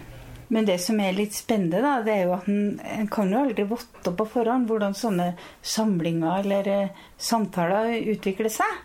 Men 0.47 0.65
det 0.65 0.77
som 0.83 0.99
er 1.01 1.15
litt 1.17 1.33
spennende, 1.35 1.81
da, 1.81 1.99
det 2.05 2.13
er 2.13 2.27
jo 2.27 2.35
at 2.35 2.49
en, 2.49 2.79
en 2.79 3.07
kan 3.11 3.31
jo 3.33 3.41
aldri 3.41 3.65
votte 3.69 4.13
på 4.13 4.27
forhånd 4.29 4.69
hvordan 4.69 4.93
sånne 4.97 5.31
samlinger 5.65 6.43
eller 6.43 6.69
eh, 6.69 7.05
samtaler 7.17 7.95
utvikler 8.13 8.53
seg. 8.53 8.83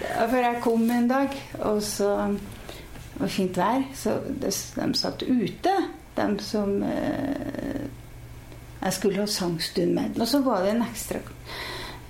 Ja, 0.00 0.26
For 0.26 0.40
jeg 0.40 0.62
kom 0.64 0.84
en 0.90 1.08
dag, 1.10 1.36
og 1.66 1.80
så 1.84 2.10
det 2.30 3.22
var 3.22 3.32
fint 3.32 3.58
vær, 3.60 3.86
så 3.94 4.16
det, 4.26 4.52
de 4.74 4.90
satt 4.98 5.22
ute, 5.28 5.74
de 6.20 6.44
som 6.44 6.82
eh, 6.86 7.88
jeg 8.80 8.96
skulle 8.96 9.20
ha 9.20 9.26
sangstund 9.26 9.96
med. 9.96 10.20
Og 10.20 10.28
så 10.28 10.40
var 10.44 10.64
det 10.64 10.74
en 10.76 10.86
ekstra 10.86 11.20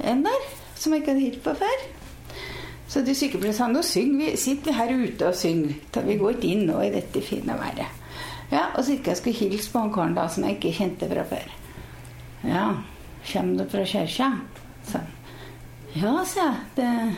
en 0.00 0.22
der 0.24 0.44
som 0.78 0.92
jeg 0.92 1.02
ikke 1.02 1.12
hadde 1.12 1.24
hørt 1.26 1.42
på 1.44 1.54
før. 1.60 1.80
Så 2.90 3.02
de 3.06 3.14
sykepleierne 3.14 3.54
sa 3.54 3.68
nå 3.70 3.82
syng 3.86 4.16
vi, 4.18 4.32
sitter 4.40 4.72
vi 4.72 4.76
her 4.78 4.92
ute 4.96 5.28
og 5.28 5.36
synger. 5.38 5.74
Vi 6.06 6.16
går 6.18 6.36
ikke 6.36 6.48
inn 6.50 6.64
nå 6.66 6.80
i 6.82 6.92
dette 6.94 7.22
fine 7.22 7.54
været. 7.60 7.98
Ja, 8.50 8.64
Og 8.74 8.84
så 8.84 8.96
gikk 8.96 9.06
jeg 9.06 9.16
skulle 9.20 9.36
hilse 9.38 9.70
på 9.70 9.78
han 9.78 9.92
karen 9.94 10.16
da, 10.16 10.26
som 10.28 10.44
jeg 10.44 10.56
ikke 10.56 10.72
kjente 10.74 11.08
fra 11.10 11.22
før. 11.30 11.52
Ja, 12.42 12.64
kommer 13.32 13.60
du 13.60 13.70
fra 13.70 13.84
kirka? 13.84 14.30
sa. 14.88 15.00
Ja, 15.94 16.24
sa 16.24 16.40
jeg. 16.40 16.56
Det 16.76 17.16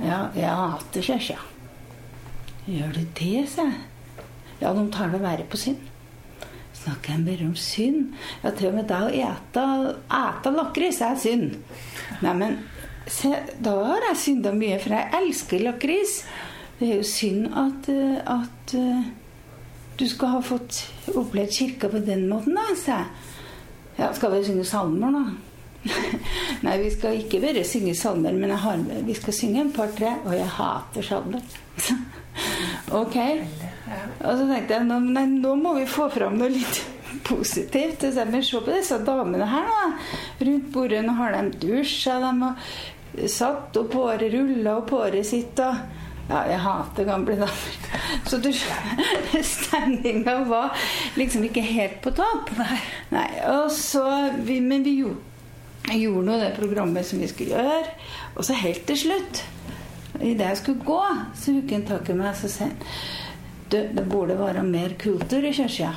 Ja, 0.00 0.26
jeg 0.34 0.50
hater 0.50 1.02
kirka. 1.02 1.38
Gjør 2.66 2.92
du 2.92 3.04
det, 3.20 3.48
sa 3.48 3.62
jeg. 3.62 3.95
Ja, 4.60 4.72
de 4.72 4.86
tar 4.92 5.12
det 5.12 5.20
verre 5.22 5.44
på 5.50 5.60
synd. 5.60 5.82
Snakker 6.76 7.16
jeg 7.16 7.26
bare 7.26 7.48
om 7.48 7.56
synd? 7.58 8.14
Ja, 8.44 8.52
til 8.54 8.70
og 8.70 8.76
med 8.78 8.88
det 8.90 8.98
å 9.02 9.12
ete, 9.12 9.66
ete 10.20 10.52
lakris 10.54 11.00
er 11.02 11.16
synd. 11.20 11.56
Neimen, 12.22 12.58
se, 13.10 13.32
da 13.64 13.74
har 13.90 14.10
jeg 14.10 14.20
synda 14.22 14.52
mye, 14.54 14.78
for 14.82 14.94
jeg 14.94 15.12
elsker 15.20 15.64
lakris. 15.66 16.20
Det 16.78 16.90
er 16.90 17.00
jo 17.00 17.08
synd 17.08 17.48
at, 17.56 17.88
at 18.28 18.76
eh, 18.76 19.08
du 19.96 20.04
skal 20.08 20.36
ha 20.36 20.42
fått 20.44 20.82
opplevd 21.16 21.54
kirka 21.56 21.90
på 21.92 22.02
den 22.04 22.26
måten, 22.30 22.56
da, 22.58 22.68
sa 22.76 23.00
jeg. 23.00 23.32
Ja, 23.96 24.10
skal 24.12 24.34
vi 24.34 24.42
synge 24.44 24.66
salmer, 24.68 25.14
da? 25.14 25.22
Nei, 26.66 26.74
vi 26.82 26.90
skal 26.92 27.16
ikke 27.22 27.40
bare 27.40 27.62
synge 27.64 27.94
salmer, 27.96 28.36
men 28.36 28.52
har, 28.52 28.82
vi 29.06 29.14
skal 29.16 29.36
synge 29.36 29.62
en 29.64 29.72
par-tre, 29.72 30.18
og 30.26 30.36
jeg 30.36 30.50
hater 30.58 31.06
salmer. 31.06 31.56
ok. 33.02 33.16
Og 33.86 34.38
så 34.38 34.46
tenkte 34.48 34.78
jeg 34.78 34.86
nei, 34.88 35.26
nå 35.30 35.54
må 35.60 35.76
vi 35.78 35.86
få 35.90 36.08
fram 36.12 36.38
noe 36.40 36.50
litt 36.50 36.82
positivt. 37.26 38.02
Så 38.02 38.22
jeg, 38.22 38.32
men 38.32 38.44
se 38.44 38.60
på 38.62 38.74
disse 38.74 38.98
damene 39.06 39.48
her, 39.50 39.68
nå. 39.70 40.08
Rundt 40.48 40.72
bordet 40.74 41.04
nå 41.06 41.14
har 41.20 41.36
de 41.36 41.60
dusja, 41.66 42.18
de 42.22 42.32
har 42.42 43.30
satt 43.30 43.78
opp 43.80 43.94
håret, 43.96 44.28
rulla 44.34 44.80
opp 44.80 44.92
håret 44.96 45.26
sitt. 45.26 45.62
og 45.62 46.04
ja, 46.26 46.40
jeg 46.50 46.58
hater 46.58 47.06
gamle 47.06 47.36
damer. 47.38 47.76
Så 48.28 48.40
du 48.42 48.48
Stemninga 49.46 50.40
var 50.48 50.74
liksom 51.14 51.44
ikke 51.46 51.62
helt 51.62 52.00
på 52.02 52.10
topp. 52.16 52.50
Nei. 53.14 53.28
og 53.46 53.70
så, 53.70 54.02
vi, 54.42 54.58
men 54.60 54.82
vi 54.82 54.96
gjorde, 55.02 55.22
gjorde 55.94 56.24
nå 56.26 56.38
det 56.40 56.56
programmet 56.56 57.06
som 57.06 57.22
vi 57.22 57.30
skulle 57.30 57.54
gjøre. 57.54 57.94
Og 58.34 58.48
så 58.48 58.58
helt 58.58 58.82
til 58.88 58.98
slutt, 59.04 59.44
idet 60.18 60.50
jeg 60.50 60.60
skulle 60.64 60.82
gå, 60.88 61.04
så 61.38 61.54
tok 61.60 61.76
han 61.76 61.86
tak 61.92 62.10
i 62.10 62.18
meg 62.18 62.34
og 62.34 62.58
han, 62.58 62.74
du, 63.70 63.78
det 63.92 64.04
burde 64.06 64.38
være 64.38 64.62
mer 64.66 64.94
kultur 65.00 65.44
i 65.44 65.52
kirka. 65.54 65.92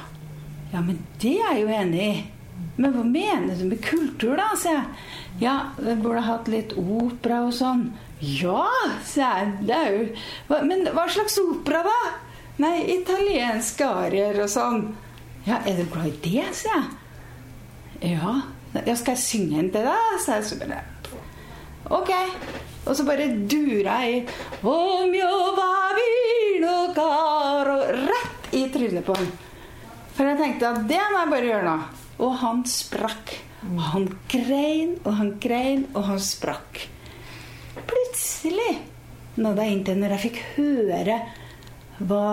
Ja, 0.72 0.82
men 0.82 1.00
det 1.22 1.38
er 1.40 1.56
jeg 1.58 1.64
jo 1.64 1.74
enig 1.74 2.04
i. 2.04 2.14
Men 2.80 2.94
hva 2.96 3.04
mener 3.04 3.58
du 3.60 3.66
med 3.68 3.82
kultur, 3.84 4.36
da? 4.40 4.52
sier 4.60 4.78
jeg. 4.78 5.02
Ja, 5.42 5.56
vi 5.80 5.96
burde 6.00 6.24
hatt 6.28 6.48
litt 6.52 6.76
opera 6.80 7.42
og 7.48 7.54
sånn. 7.56 7.90
Ja, 8.20 8.66
sier 9.08 9.26
jeg. 9.26 9.52
Det 9.68 9.76
er 9.76 9.92
jo 9.96 10.06
hva, 10.50 10.62
Men 10.68 10.88
hva 10.96 11.08
slags 11.12 11.40
opera, 11.42 11.84
da? 11.88 12.00
Nei, 12.60 12.76
italienske 13.00 13.88
arier 13.88 14.42
og 14.44 14.52
sånn. 14.52 14.90
Ja, 15.48 15.62
er 15.64 15.80
du 15.80 15.86
glad 15.92 16.12
i 16.12 16.16
det, 16.26 16.48
sier 16.56 16.76
jeg. 16.76 18.16
Ja. 18.16 18.38
ja 18.86 18.96
skal 18.96 19.16
jeg 19.16 19.26
synge 19.26 19.60
en 19.64 19.72
til 19.74 19.88
deg? 19.88 20.18
sier 20.24 20.40
jeg 20.40 20.50
så 20.52 20.60
bare. 20.62 20.84
Ok. 22.00 22.14
Og 22.86 22.96
så 22.96 23.04
bare 23.06 23.28
durer 23.50 23.90
jeg 23.90 24.14
i 24.14 24.66
Om 24.66 25.14
jo 25.14 25.34
va 25.58 25.70
vino 26.96 27.76
Og 27.76 27.86
Rett 28.10 28.54
i 28.54 28.66
trynet 28.74 29.06
på 29.06 29.16
han. 29.16 29.30
For 30.16 30.28
jeg 30.28 30.40
tenkte 30.40 30.70
at 30.70 30.88
det 30.90 31.02
må 31.12 31.22
jeg 31.22 31.32
bare 31.32 31.50
gjøre 31.50 31.66
nå. 31.68 31.78
Og 32.20 32.34
han 32.42 32.64
sprakk. 32.68 33.36
Og 33.70 33.82
han 33.92 34.08
grein 34.32 34.96
og 35.04 35.14
han 35.20 35.34
grein, 35.40 35.86
og 35.94 36.04
han 36.10 36.20
sprakk. 36.20 36.88
Plutselig 37.88 38.80
nådde 39.40 39.66
jeg 39.66 39.76
inn 39.78 40.02
når 40.02 40.16
jeg 40.16 40.24
fikk 40.26 40.40
høre 40.58 41.18
hva, 42.00 42.26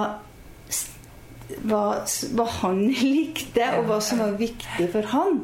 hva, 1.67 1.83
hva 2.03 2.47
han 2.63 2.83
likte, 3.17 3.71
og 3.79 3.91
hva 3.91 4.01
som 4.03 4.23
var 4.23 4.39
viktig 4.41 4.91
for 4.95 5.13
han. 5.15 5.43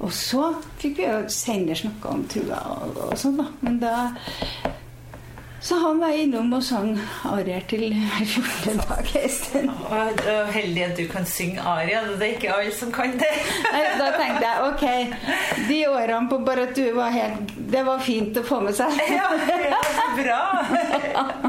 Og 0.00 0.12
så 0.16 0.50
fikk 0.80 1.00
vi 1.00 1.08
jo 1.08 1.16
senere 1.32 1.76
snakka 1.76 2.12
om 2.12 2.22
trua 2.28 2.60
og, 2.72 3.00
og 3.10 3.16
sånn, 3.20 3.40
da. 3.40 3.48
Men 3.60 3.80
da 3.82 3.94
Så 5.60 5.76
han 5.76 5.98
var 6.00 6.14
innom 6.16 6.52
og 6.56 6.62
sang 6.64 6.94
arier 7.28 7.60
til 7.68 7.82
hver 7.92 8.22
14. 8.24 8.78
dag 8.80 9.08
en 9.20 9.32
stund. 9.34 9.72
Og 9.90 10.52
heldig 10.54 10.84
at 10.86 10.94
du 10.96 11.02
kan 11.10 11.26
synge 11.28 11.60
aria. 11.60 12.00
Det 12.16 12.28
er 12.28 12.36
ikke 12.38 12.52
alle 12.54 12.72
som 12.72 12.92
kan 12.94 13.12
det. 13.20 13.28
Nei, 13.66 13.82
Da 14.00 14.06
tenkte 14.16 14.46
jeg 14.46 14.70
ok, 14.70 14.84
de 15.68 15.80
årene 15.90 16.30
på 16.30 16.38
bare 16.46 16.64
at 16.70 16.72
du 16.78 16.86
var 16.96 17.12
helt 17.12 17.52
Det 17.72 17.82
var 17.86 18.00
fint 18.04 18.40
å 18.40 18.44
få 18.46 18.60
med 18.64 18.78
seg. 18.78 18.96
Ja, 19.18 19.26
ja 19.68 19.80
så 19.84 20.06
bra. 20.16 20.38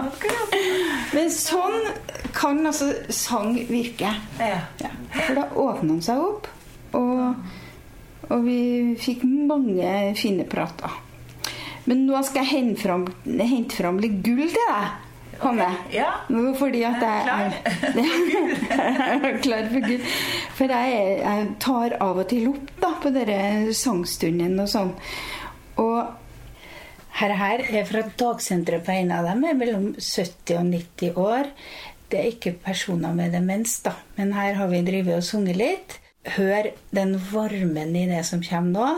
Akkurat. 0.02 0.58
Men 1.15 1.32
sånn 1.32 1.78
kan 2.36 2.60
altså 2.67 2.89
sang 3.15 3.56
virke. 3.69 4.12
Ja. 4.39 4.60
Ja, 4.82 4.91
for 5.15 5.39
da 5.39 5.45
åpna 5.56 5.95
han 5.95 6.04
seg 6.04 6.19
opp, 6.24 6.52
og, 6.97 7.47
og 8.28 8.43
vi 8.45 8.60
fikk 9.00 9.24
mange 9.28 9.95
fine 10.19 10.47
prater. 10.52 11.00
Men 11.89 12.06
nå 12.08 12.20
skal 12.26 12.46
jeg 12.46 12.52
hente 12.52 12.84
fram, 12.84 13.08
hente 13.26 13.80
fram 13.80 13.98
litt 14.02 14.20
gull 14.26 14.46
til 14.46 14.67
deg, 14.70 15.08
Hanne. 15.41 15.67
Ja. 15.89 16.10
Fordi 16.60 16.84
at 16.86 17.02
jeg 17.02 17.22
Klar. 17.26 17.56
er 19.26 19.38
klar 19.41 19.70
for 19.72 19.88
gull. 19.88 20.10
For 20.58 20.74
jeg, 20.76 21.06
jeg 21.24 21.48
tar 21.63 21.96
av 21.98 22.22
og 22.22 22.28
til 22.30 22.52
opp 22.52 22.74
da, 22.82 22.91
på 23.02 23.13
denne 23.15 23.74
sangstunden 23.78 24.60
og 24.62 24.70
sånn. 24.70 24.91
Og 25.82 25.98
her, 27.22 27.34
her 27.38 27.63
er 27.70 27.88
fra 27.89 28.04
dagsenteret 28.22 28.86
på 28.86 28.94
en 28.94 29.15
av 29.15 29.32
dem, 29.32 29.41
er 29.46 29.58
mellom 29.58 29.89
70 29.98 30.60
og 30.60 30.70
90 30.70 31.17
år. 31.22 31.50
Det 32.12 32.20
er 32.20 32.32
ikke 32.34 32.58
personer 32.62 33.15
med 33.15 33.34
demens, 33.36 33.80
da, 33.86 33.96
men 34.17 34.34
her 34.36 34.58
har 34.60 34.70
vi 34.72 34.84
drevet 34.86 35.22
og 35.22 35.26
sunget 35.26 35.58
litt. 35.60 35.98
Hør 36.36 36.70
den 36.94 37.15
varmen 37.32 37.96
i 37.98 38.06
det 38.10 38.22
som 38.28 38.44
kommer 38.46 38.72
nå. 38.76 38.89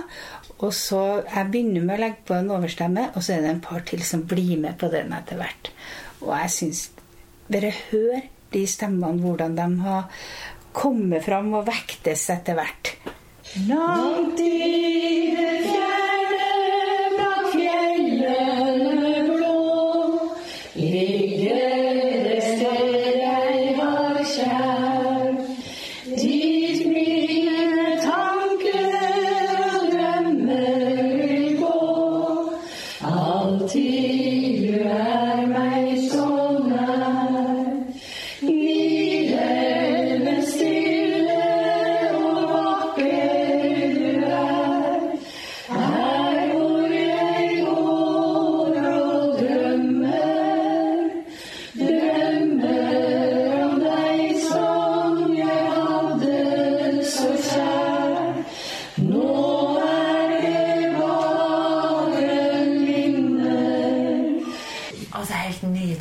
Og 0.63 0.71
så 0.71 1.01
Jeg 1.27 1.49
begynner 1.51 1.83
med 1.83 1.97
å 1.97 2.01
legge 2.05 2.27
på 2.27 2.37
en 2.37 2.51
overstemme, 2.55 3.09
og 3.13 3.23
så 3.23 3.35
er 3.35 3.43
det 3.43 3.51
en 3.51 3.63
par 3.63 3.83
til 3.87 4.03
som 4.07 4.23
blir 4.27 4.55
med 4.61 4.77
på 4.79 4.89
den 4.93 5.11
etter 5.15 5.39
hvert. 5.41 5.71
Og 6.23 6.31
jeg 6.37 6.53
syns 6.57 6.83
Dere 7.51 7.73
hører 7.91 8.29
de 8.53 8.61
stemmene, 8.69 9.19
hvordan 9.19 9.57
de 9.57 9.65
har 9.83 10.07
kommet 10.73 11.25
fram 11.25 11.51
og 11.57 11.67
vektes 11.67 12.23
etter 12.31 12.55
hvert. 12.57 12.93
Langt 13.67 14.39
i 14.39 15.32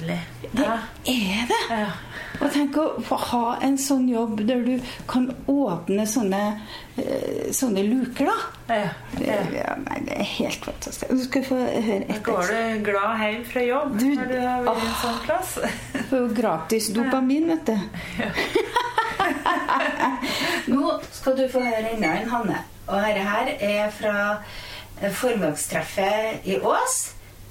helt 0.08 0.20
Det 0.52 0.62
Ja. 0.64 0.78
Er 1.06 1.46
det? 1.48 1.60
Ja. 1.70 1.86
Og 2.40 2.52
tenk 2.52 2.76
å 2.76 3.02
ha 3.32 3.58
en 3.62 3.76
sånn 3.78 4.08
jobb 4.10 4.46
der 4.46 4.62
du 4.64 4.80
kan 5.08 5.34
åpne 5.48 6.06
sånne, 6.08 6.60
eh, 6.98 7.50
sånne 7.54 7.82
luker, 7.88 8.26
da. 8.26 8.32
Ja. 8.74 8.88
Det, 9.18 9.26
Ja. 9.54 9.74
nei, 9.88 10.00
det 10.04 10.12
er 10.18 10.22
helt 10.24 10.64
fantastisk. 10.64 11.08
Du 11.08 11.24
skal 11.24 11.42
få 11.44 11.54
høre 11.56 12.04
Da 12.08 12.14
går 12.18 12.46
du 12.48 12.82
glad 12.90 13.20
hjem 13.20 13.44
fra 13.44 13.60
jobb 13.62 13.98
Du- 13.98 14.14
når 14.16 14.26
du 14.28 14.40
har 14.40 14.62
vært 14.62 14.82
i 14.82 14.86
en 14.86 14.92
sånn 15.02 15.20
plass. 15.26 15.58
Får 16.10 16.18
jo 16.18 16.28
gratis 16.34 16.88
dopamin, 16.88 17.46
vet 17.48 17.64
du. 17.66 17.78
Nå 20.72 20.92
skal 21.12 21.36
du 21.36 21.46
få 21.52 21.60
høre 21.64 21.90
enda 21.94 22.12
en, 22.20 22.28
Hanne. 22.32 22.58
Og 22.88 22.98
dette 23.02 23.24
her 23.26 23.50
er 23.60 23.90
fra 23.94 24.14
eh, 25.00 25.12
i 26.44 26.56
Ås. 26.58 26.96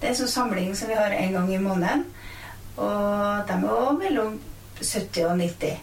Det 0.02 0.10
er 0.10 0.14
en 0.16 0.20
sånn 0.24 0.32
samling 0.34 0.74
som 0.76 0.90
vi 0.90 0.98
har 0.98 1.14
en 1.16 1.34
gang 1.38 1.50
i 1.54 1.58
måneden. 1.62 2.06
Og 2.78 3.48
de 3.48 3.54
er 3.54 3.70
også 3.70 3.98
mellom 4.00 4.40
70 4.82 5.26
og 5.26 5.38
90. 5.38 5.78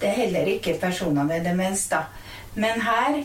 Det 0.00 0.08
er 0.08 0.22
heller 0.22 0.48
ikke 0.54 0.78
personer 0.80 1.24
med 1.24 1.44
demens, 1.44 1.88
da. 1.88 2.04
Men 2.54 2.80
her 2.82 3.22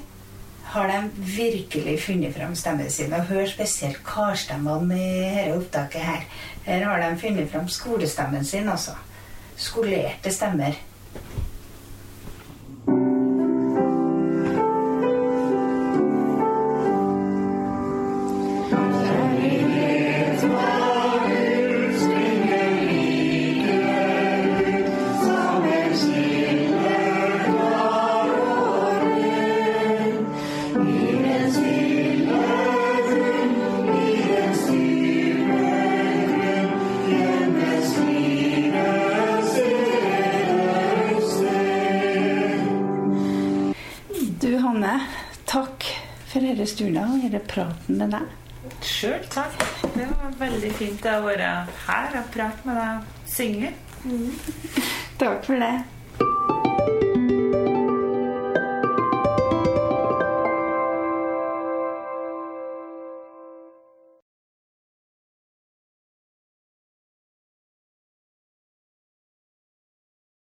har 0.66 0.88
de 0.88 1.10
virkelig 1.18 2.00
funnet 2.04 2.36
fram 2.36 2.56
stemmen 2.56 2.90
sin. 2.92 3.14
Og 3.14 3.30
hør 3.30 3.46
spesielt 3.48 4.02
karstemmene 4.06 4.98
i 5.00 5.22
dette 5.22 5.56
opptaket 5.56 6.02
her. 6.02 6.26
Her 6.66 6.86
har 6.86 7.04
de 7.04 7.20
funnet 7.20 7.52
fram 7.52 7.70
skolestemmen 7.70 8.46
sin, 8.46 8.70
altså. 8.70 8.92
Skolerte 9.56 10.34
stemmer. 10.34 10.76
Stunden 46.76 47.02
og 47.04 47.24
denne 47.24 47.42
praten 47.50 48.02
med 48.02 48.14
deg. 48.18 48.36
Sjøl 48.86 49.26
takk. 49.34 49.58
Det 49.96 50.08
var 50.10 50.38
veldig 50.40 50.72
fint 50.78 51.10
å 51.10 51.20
være 51.26 51.50
her 51.88 52.16
og 52.20 52.32
prate 52.34 52.68
med 52.70 52.80
deg 52.82 53.02
og 53.02 53.28
synge. 53.30 53.74
Takk 55.22 55.46
for 55.48 55.62
det. 55.62 55.74